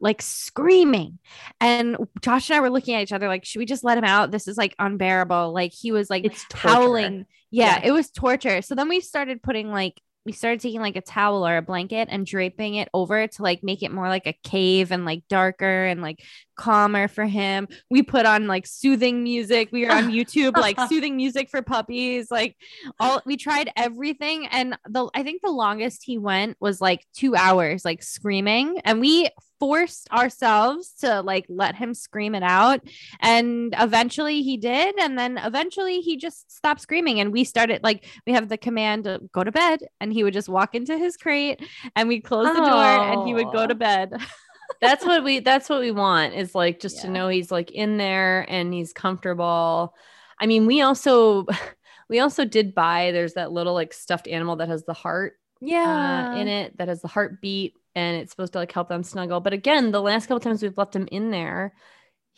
like 0.00 0.22
screaming. 0.22 1.18
And 1.60 1.96
Josh 2.20 2.50
and 2.50 2.56
I 2.56 2.60
were 2.60 2.70
looking 2.70 2.94
at 2.94 3.02
each 3.02 3.12
other 3.12 3.28
like, 3.28 3.44
should 3.44 3.58
we 3.58 3.66
just 3.66 3.84
let 3.84 3.98
him 3.98 4.04
out? 4.04 4.30
This 4.30 4.48
is 4.48 4.56
like 4.56 4.74
unbearable. 4.78 5.52
Like 5.52 5.72
he 5.72 5.92
was 5.92 6.08
like 6.10 6.32
howling. 6.52 7.26
Yeah, 7.50 7.76
Yeah. 7.80 7.88
it 7.88 7.92
was 7.92 8.10
torture. 8.10 8.62
So 8.62 8.74
then 8.74 8.88
we 8.88 9.00
started 9.00 9.42
putting 9.42 9.70
like, 9.70 10.00
we 10.26 10.32
started 10.32 10.60
taking 10.60 10.82
like 10.82 10.96
a 10.96 11.00
towel 11.00 11.46
or 11.46 11.56
a 11.56 11.62
blanket 11.62 12.08
and 12.10 12.26
draping 12.26 12.74
it 12.74 12.88
over 12.92 13.26
to 13.26 13.42
like 13.42 13.62
make 13.62 13.82
it 13.82 13.90
more 13.90 14.08
like 14.08 14.26
a 14.26 14.36
cave 14.44 14.92
and 14.92 15.06
like 15.06 15.22
darker 15.28 15.86
and 15.86 16.02
like 16.02 16.22
calmer 16.58 17.08
for 17.08 17.24
him. 17.24 17.68
We 17.88 18.02
put 18.02 18.26
on 18.26 18.46
like 18.46 18.66
soothing 18.66 19.22
music. 19.22 19.70
We 19.72 19.86
were 19.86 19.92
on 19.92 20.08
YouTube, 20.10 20.56
like 20.56 20.78
soothing 20.88 21.16
music 21.16 21.48
for 21.48 21.62
puppies. 21.62 22.30
Like 22.30 22.56
all 23.00 23.22
we 23.24 23.38
tried 23.38 23.70
everything. 23.76 24.46
And 24.48 24.76
the 24.86 25.08
I 25.14 25.22
think 25.22 25.40
the 25.40 25.50
longest 25.50 26.02
he 26.04 26.18
went 26.18 26.58
was 26.60 26.80
like 26.80 27.06
two 27.14 27.34
hours, 27.34 27.84
like 27.84 28.02
screaming. 28.02 28.80
And 28.84 29.00
we 29.00 29.30
forced 29.60 30.08
ourselves 30.12 30.92
to 31.00 31.20
like 31.22 31.44
let 31.48 31.74
him 31.74 31.94
scream 31.94 32.34
it 32.34 32.42
out. 32.42 32.80
And 33.20 33.74
eventually 33.78 34.42
he 34.42 34.56
did. 34.56 34.98
And 34.98 35.18
then 35.18 35.38
eventually 35.38 36.00
he 36.00 36.16
just 36.16 36.50
stopped 36.50 36.80
screaming. 36.80 37.20
And 37.20 37.32
we 37.32 37.44
started 37.44 37.82
like 37.82 38.06
we 38.26 38.32
have 38.32 38.48
the 38.48 38.58
command 38.58 39.04
to 39.04 39.20
go 39.32 39.44
to 39.44 39.52
bed. 39.52 39.80
And 40.00 40.12
he 40.12 40.24
would 40.24 40.34
just 40.34 40.48
walk 40.48 40.74
into 40.74 40.98
his 40.98 41.16
crate 41.16 41.64
and 41.96 42.08
we 42.08 42.20
close 42.20 42.46
the 42.46 42.60
door 42.60 42.84
and 42.84 43.26
he 43.26 43.34
would 43.34 43.52
go 43.52 43.66
to 43.66 43.74
bed. 43.74 44.12
that's 44.80 45.04
what 45.04 45.24
we 45.24 45.40
that's 45.40 45.68
what 45.68 45.80
we 45.80 45.90
want 45.90 46.34
is 46.34 46.54
like 46.54 46.80
just 46.86 47.00
to 47.02 47.08
know 47.08 47.28
he's 47.28 47.50
like 47.50 47.70
in 47.70 47.96
there 47.96 48.46
and 48.48 48.72
he's 48.72 48.92
comfortable. 48.92 49.94
I 50.38 50.46
mean 50.46 50.66
we 50.66 50.80
also 50.82 51.46
we 52.08 52.20
also 52.20 52.44
did 52.44 52.74
buy 52.74 53.10
there's 53.12 53.34
that 53.34 53.52
little 53.52 53.74
like 53.74 53.92
stuffed 53.92 54.28
animal 54.28 54.56
that 54.56 54.68
has 54.68 54.84
the 54.84 54.92
heart 54.94 55.34
Yeah. 55.60 56.32
uh, 56.34 56.36
in 56.40 56.48
it 56.48 56.76
that 56.78 56.88
has 56.88 57.02
the 57.02 57.08
heartbeat 57.08 57.74
and 57.94 58.16
it's 58.16 58.30
supposed 58.30 58.52
to 58.52 58.58
like 58.58 58.72
help 58.72 58.88
them 58.88 59.02
snuggle. 59.02 59.40
But 59.40 59.52
again 59.52 59.90
the 59.90 60.00
last 60.02 60.26
couple 60.26 60.40
times 60.40 60.62
we've 60.62 60.78
left 60.78 60.94
him 60.96 61.08
in 61.10 61.30
there 61.30 61.74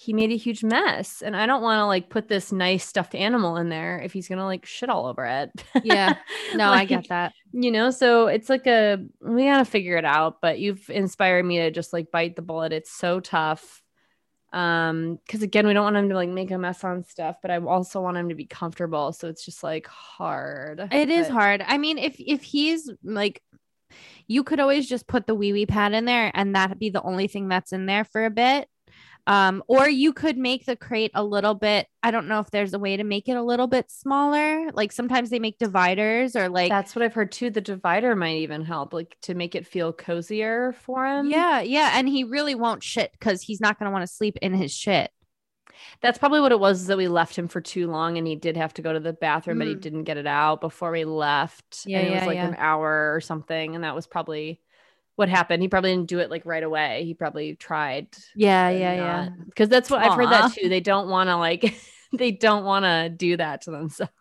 he 0.02 0.14
made 0.14 0.30
a 0.30 0.36
huge 0.36 0.64
mess 0.64 1.20
and 1.20 1.36
i 1.36 1.44
don't 1.44 1.60
want 1.62 1.78
to 1.78 1.84
like 1.86 2.08
put 2.08 2.26
this 2.26 2.52
nice 2.52 2.86
stuffed 2.86 3.14
animal 3.14 3.56
in 3.58 3.68
there 3.68 4.00
if 4.00 4.12
he's 4.14 4.28
gonna 4.28 4.44
like 4.46 4.64
shit 4.64 4.88
all 4.88 5.06
over 5.06 5.24
it 5.26 5.50
Yeah. 5.84 6.14
No, 6.54 6.70
I 6.70 6.84
get 6.86 7.08
that. 7.08 7.32
you 7.52 7.70
know 7.70 7.90
so 7.90 8.26
it's 8.28 8.48
like 8.48 8.66
a 8.66 8.98
we 9.20 9.44
gotta 9.44 9.64
figure 9.66 9.96
it 9.98 10.04
out 10.06 10.38
but 10.40 10.58
you've 10.58 10.88
inspired 10.88 11.44
me 11.44 11.58
to 11.58 11.70
just 11.70 11.92
like 11.92 12.10
bite 12.10 12.34
the 12.36 12.42
bullet 12.42 12.72
it's 12.72 12.90
so 12.90 13.20
tough 13.20 13.82
um 14.52 15.18
because 15.24 15.42
again 15.42 15.66
we 15.66 15.72
don't 15.74 15.84
want 15.84 15.96
him 15.96 16.08
to 16.08 16.14
like 16.16 16.28
make 16.28 16.50
a 16.50 16.58
mess 16.58 16.82
on 16.82 17.04
stuff 17.04 17.36
but 17.40 17.50
i 17.52 17.58
also 17.58 18.00
want 18.00 18.16
him 18.16 18.30
to 18.30 18.34
be 18.34 18.46
comfortable 18.46 19.12
so 19.12 19.28
it's 19.28 19.44
just 19.44 19.62
like 19.62 19.86
hard 19.86 20.88
It 20.90 21.08
is 21.10 21.28
But- 21.28 21.32
hard. 21.34 21.64
I 21.66 21.78
mean, 21.78 21.98
if 21.98 22.16
if 22.18 22.42
he's 22.42 22.90
like 23.04 23.42
you 24.26 24.42
could 24.44 24.58
always 24.60 24.88
just 24.88 25.06
put 25.06 25.26
the 25.26 25.34
wee 25.34 25.52
wee 25.52 25.66
pad 25.66 25.92
in 25.92 26.04
there 26.04 26.30
and 26.34 26.54
that'd 26.54 26.78
be 26.78 26.90
the 26.90 27.02
only 27.02 27.26
thing 27.28 27.48
that's 27.48 27.72
in 27.72 27.86
there 27.86 28.04
for 28.04 28.24
a 28.24 28.30
bit. 28.30 28.68
Um, 29.30 29.62
or 29.68 29.88
you 29.88 30.12
could 30.12 30.36
make 30.36 30.66
the 30.66 30.74
crate 30.74 31.12
a 31.14 31.22
little 31.22 31.54
bit. 31.54 31.86
I 32.02 32.10
don't 32.10 32.26
know 32.26 32.40
if 32.40 32.50
there's 32.50 32.74
a 32.74 32.78
way 32.80 32.96
to 32.96 33.04
make 33.04 33.28
it 33.28 33.36
a 33.36 33.42
little 33.42 33.68
bit 33.68 33.88
smaller. 33.90 34.70
Like 34.72 34.90
sometimes 34.90 35.30
they 35.30 35.38
make 35.38 35.58
dividers 35.58 36.34
or 36.34 36.48
like 36.48 36.68
that's 36.70 36.96
what 36.96 37.04
i've 37.04 37.14
heard 37.14 37.30
too 37.30 37.48
the 37.50 37.60
divider 37.60 38.16
might 38.16 38.38
even 38.38 38.64
help 38.64 38.92
like 38.92 39.16
to 39.22 39.34
make 39.34 39.54
it 39.54 39.66
feel 39.66 39.92
cozier 39.92 40.72
for 40.84 41.06
him 41.06 41.30
yeah, 41.30 41.60
yeah. 41.60 41.92
And 41.94 42.08
he 42.08 42.24
really 42.24 42.54
won't 42.56 42.82
shit 42.82 43.12
because 43.12 43.40
he's 43.42 43.60
not 43.60 43.78
gonna 43.78 43.92
want 43.92 44.02
to 44.02 44.12
sleep 44.12 44.36
in 44.42 44.52
his 44.52 44.72
shit. 44.72 45.10
that's 46.02 46.18
probably 46.18 46.40
what 46.40 46.52
it 46.52 46.58
was 46.60 46.80
is 46.80 46.86
that 46.88 46.96
we 46.96 47.06
left 47.08 47.36
him 47.38 47.46
for 47.48 47.60
too 47.60 47.86
long 47.88 48.18
and 48.18 48.26
he 48.26 48.36
did 48.36 48.56
have 48.56 48.74
to 48.74 48.82
go 48.82 48.92
to 48.92 49.00
the 49.00 49.12
bathroom 49.12 49.58
but 49.58 49.68
he 49.68 49.74
Mm. 49.76 49.80
didn't 49.80 50.04
get 50.04 50.16
it 50.16 50.26
out 50.26 50.60
before 50.60 50.90
we 50.90 51.04
left 51.04 51.82
Yeah, 51.86 52.00
and 52.00 52.08
it 52.08 52.14
was 52.14 52.26
like 52.26 52.34
yeah. 52.36 52.48
an 52.48 52.56
hour 52.58 53.12
or 53.14 53.20
something 53.20 53.74
and 53.76 53.84
that 53.84 53.94
was 53.94 54.06
probably 54.08 54.60
what 55.20 55.28
happened. 55.28 55.62
He 55.62 55.68
probably 55.68 55.92
didn't 55.94 56.08
do 56.08 56.18
it 56.18 56.30
like 56.30 56.44
right 56.44 56.62
away. 56.62 57.04
He 57.04 57.14
probably 57.14 57.54
tried 57.54 58.08
Yeah, 58.34 58.70
yeah, 58.70 58.94
yeah. 58.94 59.28
because 59.44 59.68
that's 59.68 59.88
what 59.90 60.00
i've 60.02 60.14
heard 60.14 60.30
that 60.30 60.52
too. 60.54 60.68
They 60.68 60.80
don't 60.80 61.08
want 61.08 61.28
to 61.28 61.36
like 61.36 61.74
they 62.18 62.30
don't 62.30 62.64
want 62.64 62.84
to 62.84 63.08
do 63.08 63.36
that 63.36 63.62
to 63.62 63.70
themselves 63.70 64.10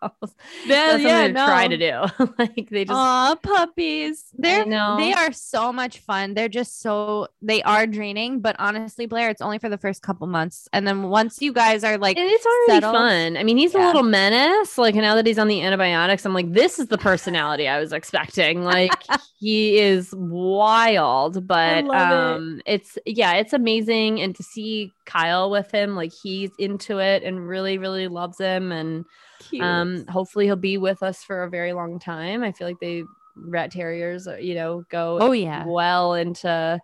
Yeah, 0.66 0.92
that's 0.92 1.02
yeah, 1.02 1.26
something 1.26 1.34
to 1.34 1.44
try 1.44 1.68
to 1.68 1.76
do 1.76 2.34
like 2.38 2.70
they 2.70 2.84
just 2.84 2.96
Aw, 2.96 3.34
puppies. 3.42 4.24
They're 4.36 4.64
they 4.64 5.12
are 5.12 5.32
so 5.32 5.72
much 5.72 5.98
fun. 5.98 6.34
They're 6.34 6.48
just 6.48 6.80
so 6.80 7.28
they 7.42 7.62
are 7.62 7.86
draining, 7.86 8.40
but 8.40 8.56
honestly, 8.58 9.06
Blair, 9.06 9.30
it's 9.30 9.42
only 9.42 9.58
for 9.58 9.68
the 9.68 9.78
first 9.78 10.02
couple 10.02 10.26
months. 10.26 10.68
And 10.72 10.86
then 10.86 11.04
once 11.04 11.40
you 11.40 11.52
guys 11.52 11.84
are 11.84 11.98
like 11.98 12.16
and 12.16 12.28
it's 12.28 12.46
already 12.46 12.80
settled. 12.80 12.94
fun. 12.94 13.36
I 13.36 13.44
mean, 13.44 13.56
he's 13.56 13.74
a 13.74 13.78
little 13.78 14.02
menace. 14.02 14.78
Like 14.78 14.94
now 14.94 15.14
that 15.14 15.26
he's 15.26 15.38
on 15.38 15.48
the 15.48 15.62
antibiotics, 15.62 16.24
I'm 16.24 16.34
like, 16.34 16.52
this 16.52 16.78
is 16.78 16.88
the 16.88 16.98
personality 16.98 17.68
I 17.68 17.80
was 17.80 17.92
expecting. 17.92 18.62
Like 18.64 18.92
he 19.38 19.78
is 19.78 20.14
wild, 20.14 21.46
but 21.46 21.84
love 21.84 22.10
it. 22.10 22.36
um, 22.36 22.62
it's 22.66 22.98
yeah, 23.06 23.34
it's 23.34 23.52
amazing. 23.52 24.20
And 24.20 24.34
to 24.36 24.42
see 24.42 24.92
Kyle 25.06 25.50
with 25.50 25.70
him, 25.72 25.96
like 25.96 26.12
he's 26.12 26.50
into 26.58 26.98
it 26.98 27.22
and 27.22 27.48
really, 27.48 27.78
really 27.80 28.08
loves 28.08 28.38
him. 28.38 28.72
And 28.72 29.04
cute. 29.40 29.62
um, 29.62 30.06
hopefully 30.06 30.46
he'll 30.46 30.56
be 30.56 30.78
with 30.78 31.02
us 31.02 31.22
for 31.24 31.42
a 31.42 31.50
very 31.50 31.72
long 31.72 31.98
time. 31.98 32.42
I 32.42 32.52
feel 32.52 32.66
like 32.68 32.80
they 32.80 33.04
rat 33.36 33.70
terriers, 33.72 34.26
uh, 34.28 34.36
you 34.36 34.54
know, 34.54 34.84
go 34.90 35.18
oh 35.20 35.32
yeah. 35.32 35.64
well 35.66 36.14
into 36.14 36.80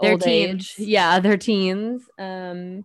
Their 0.00 0.12
old 0.12 0.26
age. 0.26 0.74
teens. 0.74 0.88
Yeah, 0.88 1.20
their 1.20 1.36
teens. 1.36 2.02
Um, 2.18 2.84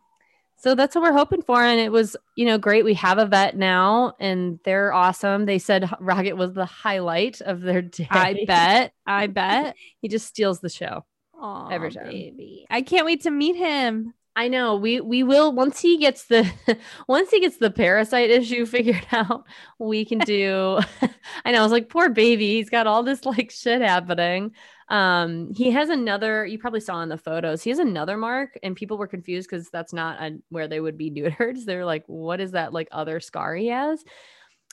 so 0.58 0.76
that's 0.76 0.96
what 0.96 1.02
we're 1.02 1.12
hoping 1.18 1.42
for, 1.42 1.62
and 1.62 1.78
it 1.78 1.92
was 1.92 2.16
you 2.38 2.46
know 2.46 2.58
great. 2.58 2.86
We 2.86 2.94
have 2.94 3.18
a 3.18 3.26
vet 3.26 3.58
now, 3.58 4.14
and 4.20 4.60
they're 4.64 4.94
awesome. 4.94 5.46
They 5.46 5.60
said 5.60 5.90
Rocket 6.00 6.38
was 6.38 6.54
the 6.54 6.66
highlight 6.66 7.42
of 7.42 7.60
their 7.60 7.82
day. 7.82 8.08
I 8.10 8.46
bet. 8.48 8.94
I 9.06 9.28
bet. 9.42 9.76
he 10.00 10.08
just 10.08 10.26
steals 10.28 10.62
the 10.62 10.70
show. 10.70 11.04
Aw, 11.38 11.68
Every 11.68 11.92
time. 11.92 12.06
baby. 12.06 12.66
I 12.70 12.82
can't 12.82 13.06
wait 13.06 13.24
to 13.24 13.32
meet 13.32 13.58
him. 13.58 14.14
I 14.36 14.48
know 14.48 14.76
we 14.76 15.00
we 15.00 15.22
will 15.24 15.52
once 15.54 15.80
he 15.80 15.98
gets 15.98 16.26
the 16.26 16.50
once 17.08 17.30
he 17.30 17.40
gets 17.40 17.58
the 17.58 17.70
parasite 17.70 18.32
issue 18.32 18.66
figured 18.68 19.06
out, 19.12 19.46
we 19.80 20.06
can 20.06 20.20
do. 20.20 20.80
I 21.46 21.52
know 21.52 21.60
I 21.60 21.64
was 21.64 21.72
like, 21.72 21.90
poor 21.90 22.10
baby, 22.10 22.56
he's 22.56 22.70
got 22.70 22.88
all 22.88 23.04
this 23.04 23.26
like 23.26 23.52
shit 23.52 23.82
happening. 23.82 24.54
Um, 24.90 25.54
he 25.54 25.72
has 25.72 25.90
another. 25.90 26.46
You 26.46 26.58
probably 26.60 26.80
saw 26.80 27.02
in 27.02 27.10
the 27.10 27.18
photos. 27.18 27.64
He 27.64 27.70
has 27.70 27.80
another 27.80 28.18
mark, 28.18 28.58
and 28.64 28.76
people 28.76 28.98
were 28.98 29.08
confused 29.08 29.50
because 29.50 29.70
that's 29.70 29.94
not 29.94 30.22
a, 30.22 30.40
where 30.50 30.68
they 30.68 30.80
would 30.80 30.98
be 30.98 31.12
neutered. 31.12 31.64
They're 31.66 31.86
like, 31.86 32.04
what 32.08 32.42
is 32.42 32.52
that 32.52 32.74
like 32.74 32.88
other 32.92 33.20
scar 33.20 33.56
he 33.56 33.68
has? 33.68 34.04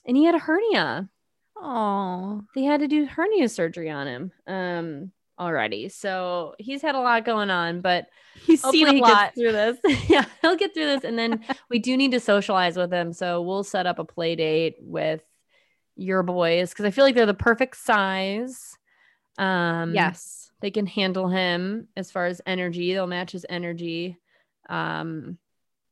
And 0.07 0.17
he 0.17 0.25
had 0.25 0.35
a 0.35 0.39
hernia. 0.39 1.09
Oh, 1.57 2.43
They 2.55 2.63
had 2.63 2.81
to 2.81 2.89
do 2.89 3.05
hernia 3.05 3.49
surgery 3.49 3.91
on 3.91 4.07
him. 4.07 4.33
Um, 4.47 5.13
already. 5.41 5.89
So 5.89 6.55
he's 6.59 6.83
had 6.83 6.95
a 6.95 7.01
lot 7.01 7.25
going 7.25 7.51
on, 7.51 7.81
but 7.81 8.07
he's 8.45 8.63
seen 8.63 8.87
a 8.87 8.93
he 8.93 9.01
lot. 9.01 9.35
through 9.35 9.53
this. 9.53 9.79
yeah, 10.09 10.27
he'll 10.43 10.57
get 10.57 10.75
through 10.75 10.87
this, 10.87 11.05
and 11.05 11.19
then 11.19 11.45
we 11.71 11.79
do 11.81 11.97
need 11.97 12.13
to 12.13 12.21
socialize 12.21 12.77
with 12.77 12.93
him. 12.93 13.13
So 13.13 13.43
we'll 13.43 13.65
set 13.65 13.87
up 13.87 13.99
a 13.99 14.05
play 14.05 14.37
date 14.37 14.77
with 14.81 15.23
your 15.97 16.23
boys 16.23 16.71
because 16.71 16.85
I 16.85 16.91
feel 16.91 17.05
like 17.05 17.15
they're 17.15 17.27
the 17.27 17.35
perfect 17.35 17.77
size. 17.77 18.77
Um, 19.39 19.95
Yes. 19.95 20.51
they 20.61 20.71
can 20.71 20.87
handle 20.87 21.29
him 21.29 21.89
as 21.97 22.11
far 22.11 22.27
as 22.27 22.41
energy. 22.47 22.93
They'll 22.93 23.07
match 23.07 23.33
his 23.33 23.47
energy. 23.49 24.19
Um, 24.69 25.39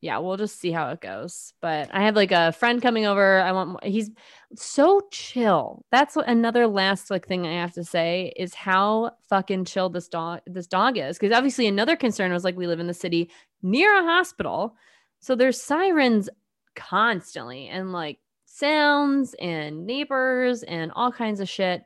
yeah, 0.00 0.18
we'll 0.18 0.37
just 0.37 0.61
see 0.61 0.70
how 0.70 0.90
it 0.90 1.00
goes. 1.00 1.52
But 1.61 1.90
I 1.92 2.02
have 2.02 2.14
like 2.14 2.30
a 2.30 2.52
friend 2.52 2.80
coming 2.80 3.06
over. 3.06 3.40
I 3.40 3.50
want. 3.52 3.82
He's 3.82 4.11
so 4.54 5.00
chill. 5.11 5.84
That's 5.90 6.14
what 6.14 6.28
another 6.28 6.66
last 6.66 7.11
like 7.11 7.26
thing 7.26 7.46
I 7.46 7.54
have 7.54 7.72
to 7.74 7.84
say 7.84 8.32
is 8.37 8.54
how 8.54 9.12
fucking 9.28 9.64
chill 9.64 9.88
this 9.88 10.08
dog 10.08 10.40
this 10.46 10.68
dog 10.68 10.98
is. 10.98 11.18
Because 11.18 11.37
obviously 11.37 11.66
another 11.66 11.96
concern 11.96 12.32
was 12.32 12.44
like 12.44 12.56
we 12.56 12.68
live 12.68 12.80
in 12.80 12.87
the 12.87 12.94
city 12.94 13.30
near 13.62 13.98
a 13.98 14.04
hospital, 14.04 14.76
so 15.18 15.34
there's 15.34 15.61
sirens 15.61 16.28
constantly 16.76 17.66
and 17.66 17.92
like 17.92 18.18
sounds 18.44 19.34
and 19.40 19.84
neighbors 19.84 20.62
and 20.62 20.92
all 20.94 21.11
kinds 21.11 21.40
of 21.40 21.48
shit. 21.48 21.82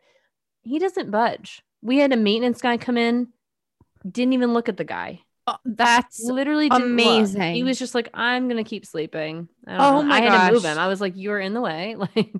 He 0.62 0.78
doesn't 0.78 1.10
budge. 1.10 1.62
We 1.80 1.98
had 1.98 2.12
a 2.12 2.16
maintenance 2.16 2.60
guy 2.60 2.76
come 2.76 2.98
in, 2.98 3.28
didn't 4.08 4.34
even 4.34 4.52
look 4.52 4.68
at 4.68 4.76
the 4.76 4.84
guy. 4.84 5.22
Oh, 5.46 5.56
that's 5.64 6.30
literally 6.30 6.70
didn't 6.70 7.02
look. 7.02 7.26
amazing. 7.26 7.42
He 7.50 7.64
was 7.64 7.78
just 7.78 7.94
like, 7.94 8.08
I'm 8.14 8.48
gonna 8.48 8.64
keep 8.64 8.86
sleeping. 8.86 9.48
I 9.66 9.76
don't 9.78 9.90
Oh 9.90 9.92
know. 9.92 10.04
my 10.04 10.18
I 10.18 10.20
had 10.20 10.30
to 10.32 10.38
move 10.38 10.64
him. 10.64 10.78
I 10.78 10.86
was 10.88 11.00
like, 11.00 11.14
you're 11.16 11.40
in 11.40 11.54
the 11.54 11.60
way. 11.60 11.96
Like, 12.16 12.34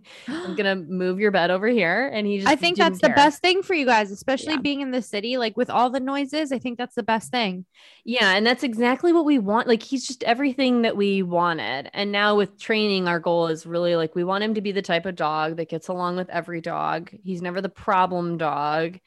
I'm 0.45 0.55
gonna 0.55 0.77
move 0.77 1.19
your 1.21 1.31
bed 1.33 1.51
over 1.51 1.67
here. 1.69 2.09
And 2.13 2.27
he 2.27 2.39
just 2.41 2.47
I 2.49 2.57
think 2.57 2.79
that's 2.79 3.01
the 3.01 3.09
best 3.11 3.41
thing 3.41 3.63
for 3.63 3.75
you 3.75 3.87
guys, 3.87 4.11
especially 4.11 4.57
Yeah. 4.57 4.59
being 4.59 4.81
in 4.81 4.91
the 4.91 5.03
city, 5.03 5.37
like 5.37 5.57
with 5.57 5.71
all 5.71 5.91
the 5.91 6.01
noises. 6.01 6.53
I 6.53 6.59
think 6.59 6.79
that's 6.79 6.95
the 6.95 7.03
best 7.03 7.31
thing. 7.31 7.67
Yeah, 8.05 8.33
and 8.33 8.45
that's 8.45 8.65
exactly 8.65 9.13
what 9.13 9.25
we 9.25 9.39
want. 9.39 9.69
Like 9.69 9.83
he's 9.83 10.07
just 10.07 10.25
everything 10.25 10.83
that 10.83 10.97
we 10.97 11.23
wanted. 11.23 11.89
And 11.93 12.11
now 12.11 12.37
with 12.37 12.59
training, 12.59 13.07
our 13.07 13.21
goal 13.21 13.47
is 13.49 13.65
really 13.65 13.95
like 13.97 14.15
we 14.15 14.25
want 14.25 14.43
him 14.45 14.55
to 14.55 14.61
be 14.61 14.73
the 14.73 14.83
type 14.83 15.07
of 15.07 15.15
dog 15.15 15.57
that 15.57 15.69
gets 15.69 15.89
along 15.89 16.17
with 16.17 16.29
every 16.31 16.61
dog. 16.61 17.11
He's 17.23 17.43
never 17.43 17.61
the 17.61 17.69
problem 17.69 18.39
dog 18.39 18.99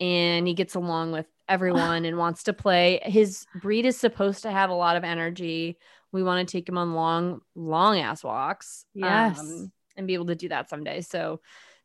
and 0.00 0.46
he 0.46 0.54
gets 0.54 0.74
along 0.74 1.12
with 1.12 1.26
everyone 1.52 2.04
and 2.04 2.16
wants 2.16 2.44
to 2.44 2.52
play. 2.52 3.00
His 3.04 3.44
breed 3.60 3.84
is 3.86 3.96
supposed 3.98 4.42
to 4.42 4.50
have 4.50 4.70
a 4.70 4.74
lot 4.74 4.96
of 4.96 5.04
energy. 5.04 5.76
We 6.10 6.22
want 6.22 6.48
to 6.48 6.50
take 6.52 6.68
him 6.68 6.78
on 6.78 6.94
long 6.94 7.40
long 7.54 7.98
ass 7.98 8.24
walks. 8.24 8.84
um, 8.96 9.00
Yes. 9.02 9.66
and 9.96 10.06
be 10.06 10.14
able 10.14 10.26
to 10.26 10.34
do 10.34 10.48
that 10.48 10.70
someday. 10.70 11.02
So 11.02 11.40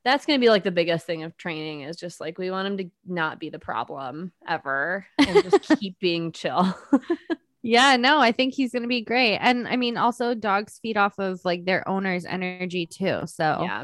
that's 0.06 0.26
going 0.26 0.40
to 0.40 0.44
be 0.44 0.50
like 0.50 0.64
the 0.64 0.72
biggest 0.72 1.06
thing 1.06 1.24
of 1.24 1.36
training 1.36 1.82
is 1.82 1.98
just 1.98 2.22
like 2.22 2.38
we 2.38 2.50
want 2.50 2.68
him 2.68 2.78
to 2.78 2.86
not 3.06 3.40
be 3.40 3.50
the 3.50 3.60
problem 3.60 4.32
ever 4.48 5.06
and 5.18 5.44
just 5.44 5.62
keep 5.80 6.00
being 6.00 6.32
chill. 6.32 6.74
Yeah, 7.64 7.98
no, 7.98 8.20
I 8.20 8.32
think 8.32 8.54
he's 8.54 8.72
gonna 8.72 8.88
be 8.88 9.02
great. 9.02 9.38
And 9.40 9.68
I 9.68 9.76
mean, 9.76 9.98
also 9.98 10.34
dogs 10.34 10.80
feed 10.82 10.96
off 10.96 11.20
of 11.20 11.42
like 11.44 11.66
their 11.66 11.86
owner's 11.90 12.24
energy 12.24 12.86
too. 12.86 13.22
So 13.26 13.60
yeah. 13.62 13.84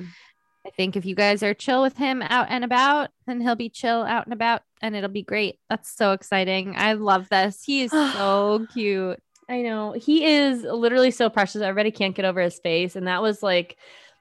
I 0.65 0.69
think 0.77 0.95
if 0.95 1.03
you 1.05 1.15
guys 1.15 1.43
are 1.43 1.53
chill 1.53 1.81
with 1.81 1.97
him 1.97 2.21
out 2.21 2.45
and 2.49 2.63
about, 2.63 3.09
then 3.27 3.41
he'll 3.41 3.55
be 3.57 3.67
chill 3.69 4.03
out 4.03 4.25
and 4.25 4.31
about 4.31 4.61
and 4.83 4.95
it'll 4.95 5.09
be 5.09 5.23
great. 5.23 5.59
That's 5.69 5.89
so 5.89 6.11
exciting. 6.11 6.75
I 6.77 6.93
love 6.93 7.29
this. 7.29 7.63
He 7.63 7.83
is 7.83 7.91
so 8.13 8.67
cute. 8.73 9.19
I 9.49 9.61
know. 9.61 9.93
He 9.93 10.25
is 10.25 10.63
literally 10.63 11.09
so 11.09 11.29
precious. 11.29 11.61
I 11.61 11.67
Everybody 11.67 11.91
can't 11.91 12.15
get 12.15 12.25
over 12.25 12.41
his 12.41 12.59
face. 12.59 12.95
And 12.95 13.07
that 13.07 13.21
was 13.21 13.41
like 13.41 13.77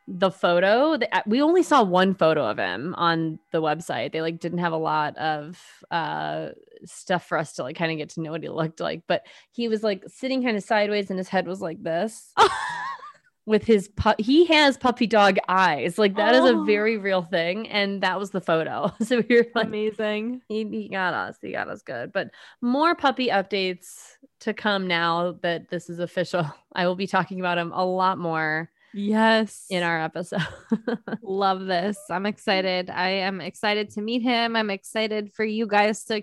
the 0.08 0.30
photo 0.30 0.96
that 0.96 1.26
we 1.26 1.42
only 1.42 1.62
saw 1.62 1.82
one 1.82 2.14
photo 2.14 2.48
of 2.48 2.58
him 2.58 2.94
on 2.96 3.38
the 3.50 3.60
website. 3.62 4.12
They 4.12 4.22
like 4.22 4.40
didn't 4.40 4.58
have 4.58 4.72
a 4.72 4.78
lot 4.78 5.16
of 5.16 5.60
uh 5.90 6.50
stuff 6.84 7.26
for 7.26 7.38
us 7.38 7.54
to 7.54 7.62
like 7.62 7.76
kind 7.76 7.92
of 7.92 7.98
get 7.98 8.10
to 8.10 8.20
know 8.20 8.32
what 8.32 8.42
he 8.42 8.48
looked 8.48 8.80
like. 8.80 9.02
But 9.06 9.22
he 9.52 9.68
was 9.68 9.82
like 9.82 10.04
sitting 10.08 10.42
kind 10.42 10.56
of 10.56 10.62
sideways 10.62 11.10
and 11.10 11.18
his 11.18 11.28
head 11.28 11.46
was 11.46 11.60
like 11.60 11.82
this. 11.82 12.32
with 13.46 13.64
his 13.64 13.88
pu- 13.88 14.14
he 14.18 14.44
has 14.46 14.76
puppy 14.76 15.06
dog 15.06 15.36
eyes 15.48 15.98
like 15.98 16.14
that 16.16 16.34
is 16.34 16.44
a 16.44 16.54
Oh. 16.54 16.64
very 16.64 16.96
real 16.96 17.22
thing 17.22 17.68
and 17.68 18.00
that 18.02 18.18
was 18.18 18.30
the 18.30 18.40
photo 18.40 18.92
so 19.02 19.22
we 19.28 19.36
were 19.36 19.46
like 19.54 19.66
Amazing. 19.66 20.42
he, 20.48 20.64
he 20.64 20.88
got 20.88 21.12
us 21.14 21.36
he 21.42 21.50
got 21.52 21.68
us 21.68 21.82
good 21.82 22.12
but 22.12 22.30
more 22.60 22.94
puppy 22.94 23.28
updates 23.28 24.12
to 24.40 24.54
come 24.54 24.86
now 24.86 25.32
that 25.42 25.68
this 25.70 25.90
is 25.90 25.98
official 25.98 26.44
i 26.74 26.86
will 26.86 26.94
be 26.96 27.06
talking 27.06 27.40
about 27.40 27.58
him 27.58 27.72
a 27.72 27.84
lot 27.84 28.18
more 28.18 28.70
Yes. 28.94 29.64
in 29.70 29.82
our 29.82 30.02
episode 30.02 30.46
Love 31.22 31.64
this. 31.64 31.98
I'm 32.10 32.26
excited. 32.26 32.90
I 32.90 33.08
am 33.08 33.40
excited 33.40 33.88
to 33.92 34.02
meet 34.02 34.20
him. 34.20 34.54
I'm 34.54 34.68
excited 34.68 35.32
for 35.32 35.46
you 35.46 35.66
guys 35.66 36.04
to 36.04 36.22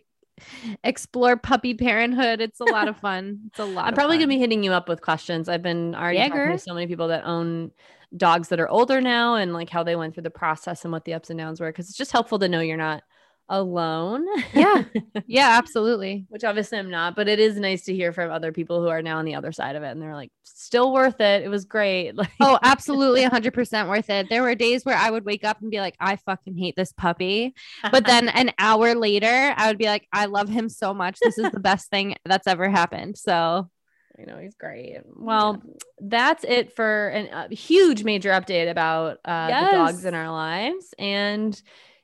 explore 0.84 1.38
puppy 1.38 1.74
parenthood. 1.74 2.42
It's 2.42 2.60
a 2.60 2.66
lot 2.66 2.88
of 2.88 2.98
fun. 3.02 3.40
It's 3.48 3.60
a 3.60 3.66
lot. 3.66 3.88
i'm 3.88 3.94
probably 3.94 4.16
fun. 4.16 4.22
gonna 4.22 4.28
be 4.36 4.40
hitting 4.40 4.64
you 4.64 4.72
up 4.74 4.88
with 4.90 5.02
questions 5.02 5.48
i've 5.50 5.62
been 5.64 5.96
already 5.96 6.18
Yeah, 6.18 6.30
talking 6.30 6.44
girl. 6.46 6.58
to 6.58 6.60
so 6.64 6.74
many 6.74 6.88
people 6.88 7.08
that 7.10 7.26
own 7.26 7.72
dogs 8.18 8.48
that 8.50 8.60
are 8.60 8.68
older 8.70 9.02
now 9.02 9.36
and 9.36 9.54
like 9.54 9.70
how 9.70 9.84
they 9.84 9.96
went 9.96 10.14
through 10.16 10.24
the 10.24 10.30
process 10.32 10.84
and 10.84 10.92
what 10.92 11.06
the 11.06 11.14
ups 11.14 11.30
and 11.30 11.38
downs 11.40 11.60
were 11.62 11.70
because 11.70 11.90
it's 11.90 11.98
just 11.98 12.12
helpful 12.12 12.40
to 12.40 12.48
know 12.50 12.60
you're 12.60 12.76
not 12.78 13.04
alone 13.50 14.26
Yeah. 14.54 14.84
Yeah, 15.28 15.58
absolutely. 15.58 16.26
which 16.30 16.44
obviously 16.44 16.78
I'm 16.80 16.90
not, 16.90 17.16
but 17.16 17.28
it 17.28 17.40
is 17.40 17.60
nice 17.60 17.84
to 17.86 17.94
hear 17.96 18.14
from 18.14 18.32
other 18.32 18.52
people 18.52 18.82
who 18.82 18.88
are 18.88 19.02
now 19.02 19.18
on 19.18 19.26
the 19.26 19.36
other 19.36 19.52
side 19.52 19.76
of 19.76 19.84
it 19.84 19.90
and 19.90 20.02
they're 20.02 20.16
like, 20.16 20.32
still 20.44 20.92
worth 20.94 21.20
it. 21.20 21.44
It 21.44 21.50
was 21.50 21.66
great. 21.66 22.14
Like, 22.20 22.32
Oh, 22.40 22.58
absolutely 22.64 23.24
100% 23.24 23.88
worth 23.90 24.10
it. 24.10 24.28
There 24.30 24.42
were 24.44 24.56
days 24.56 24.86
where 24.86 24.98
I 24.98 25.10
would 25.10 25.26
wake 25.26 25.44
up 25.44 25.62
and 25.62 25.72
be 25.72 25.80
like, 25.80 25.96
I 26.00 26.16
fucking 26.18 26.58
hate 26.58 26.76
this 26.76 26.92
puppy. 26.92 27.54
But 27.92 28.06
then 28.08 28.30
an 28.30 28.52
hour 28.60 28.96
later, 28.96 29.54
I 29.56 29.68
would 29.68 29.78
be 29.78 29.86
like, 29.86 30.08
I 30.14 30.26
love 30.26 30.50
him 30.50 30.70
so 30.70 30.94
much. 30.94 31.20
This 31.22 31.38
is 31.38 31.52
the 31.52 31.60
best 31.60 31.90
thing 31.90 32.16
that's 32.26 32.48
ever 32.48 32.70
happened. 32.70 33.18
So, 33.18 33.70
you 34.18 34.26
know, 34.26 34.38
he's 34.38 34.56
great. 34.56 34.98
Well, 35.16 35.62
that's 36.00 36.44
it 36.44 36.76
for 36.76 37.10
a 37.10 37.54
huge 37.54 38.04
major 38.04 38.32
update 38.32 38.70
about 38.70 39.20
uh, 39.24 39.48
the 39.48 39.72
dogs 39.72 40.06
in 40.06 40.14
our 40.14 40.32
lives. 40.32 40.94
And 41.00 41.60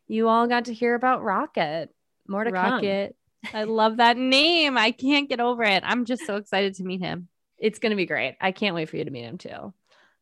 you 0.08 0.28
all 0.28 0.48
got 0.48 0.65
to 0.65 0.74
hear 0.74 0.96
about 0.96 1.24
Rocket. 1.24 1.89
More 2.28 2.44
to 2.44 2.52
come. 2.52 2.74
Rocket. 2.74 3.15
I 3.54 3.63
love 3.63 3.98
that 3.98 4.18
name. 4.18 4.78
I 4.78 4.91
can't 4.91 5.30
get 5.30 5.39
over 5.39 5.63
it. 5.63 5.84
I'm 5.86 6.06
just 6.06 6.26
so 6.26 6.36
excited 6.38 6.76
to 6.76 6.84
meet 6.84 7.02
him. 7.02 7.28
It's 7.58 7.80
going 7.80 7.91
to 7.91 7.96
be 7.96 8.06
great. 8.06 8.36
I 8.41 8.52
can't 8.52 8.76
wait 8.76 8.89
for 8.89 8.98
you 8.98 9.06
to 9.06 9.12
meet 9.12 9.24
him 9.24 9.38
too. 9.38 9.74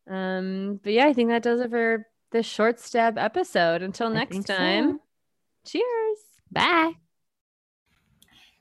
Um, 0.09 0.79
but 0.83 0.93
yeah, 0.93 1.07
I 1.07 1.13
think 1.13 1.29
that 1.29 1.43
does 1.43 1.61
it 1.61 1.69
for 1.69 2.05
this 2.31 2.45
short 2.45 2.79
stab 2.79 3.17
episode. 3.17 3.81
Until 3.81 4.09
next 4.09 4.33
think 4.33 4.47
so. 4.47 4.57
time, 4.57 4.99
cheers. 5.65 6.17
Bye. 6.51 6.93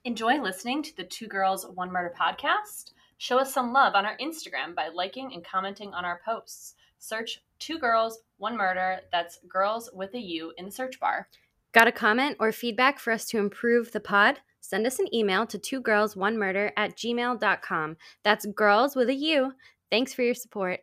Enjoy 0.05 0.41
listening 0.41 0.83
to 0.83 0.97
the 0.97 1.05
Two 1.05 1.29
Gurls 1.29 1.67
One 1.75 1.93
Murder 1.93 2.15
podcast? 2.19 2.93
Show 3.19 3.39
us 3.39 3.55
some 3.55 3.73
love 3.73 3.95
on 3.95 4.05
our 4.05 4.17
Instagram 4.19 4.75
by 4.75 4.89
liking 4.89 5.33
and 5.33 5.45
commenting 5.45 5.95
on 5.95 6.05
our 6.05 6.21
posts. 6.25 6.75
Search 7.03 7.43
Two 7.59 7.81
Gurls 7.81 8.21
One 8.39 8.57
Murder, 8.57 9.01
that's 9.11 9.41
girls 9.49 9.91
with 9.93 10.15
a 10.15 10.21
U 10.21 10.53
in 10.57 10.67
the 10.67 10.71
search 10.71 11.01
bar. 11.01 11.27
Got 11.73 11.89
a 11.89 11.93
comment 11.93 12.37
or 12.39 12.53
feedback 12.53 13.01
for 13.01 13.13
us 13.13 13.27
to 13.27 13.39
improve 13.39 13.91
the 13.91 13.99
pod? 13.99 14.39
Send 14.61 14.87
us 14.87 15.01
an 15.01 15.13
email 15.13 15.45
to 15.47 15.59
two 15.59 15.81
girls 15.81 16.15
one 16.15 16.39
murder 16.39 16.73
at 16.77 16.97
gmail.com. 16.97 17.97
That's 18.23 18.47
girls 18.47 18.95
with 18.95 19.09
a 19.09 19.15
U. 19.15 19.53
Thanks 19.91 20.15
for 20.15 20.23
your 20.23 20.35
support. 20.35 20.81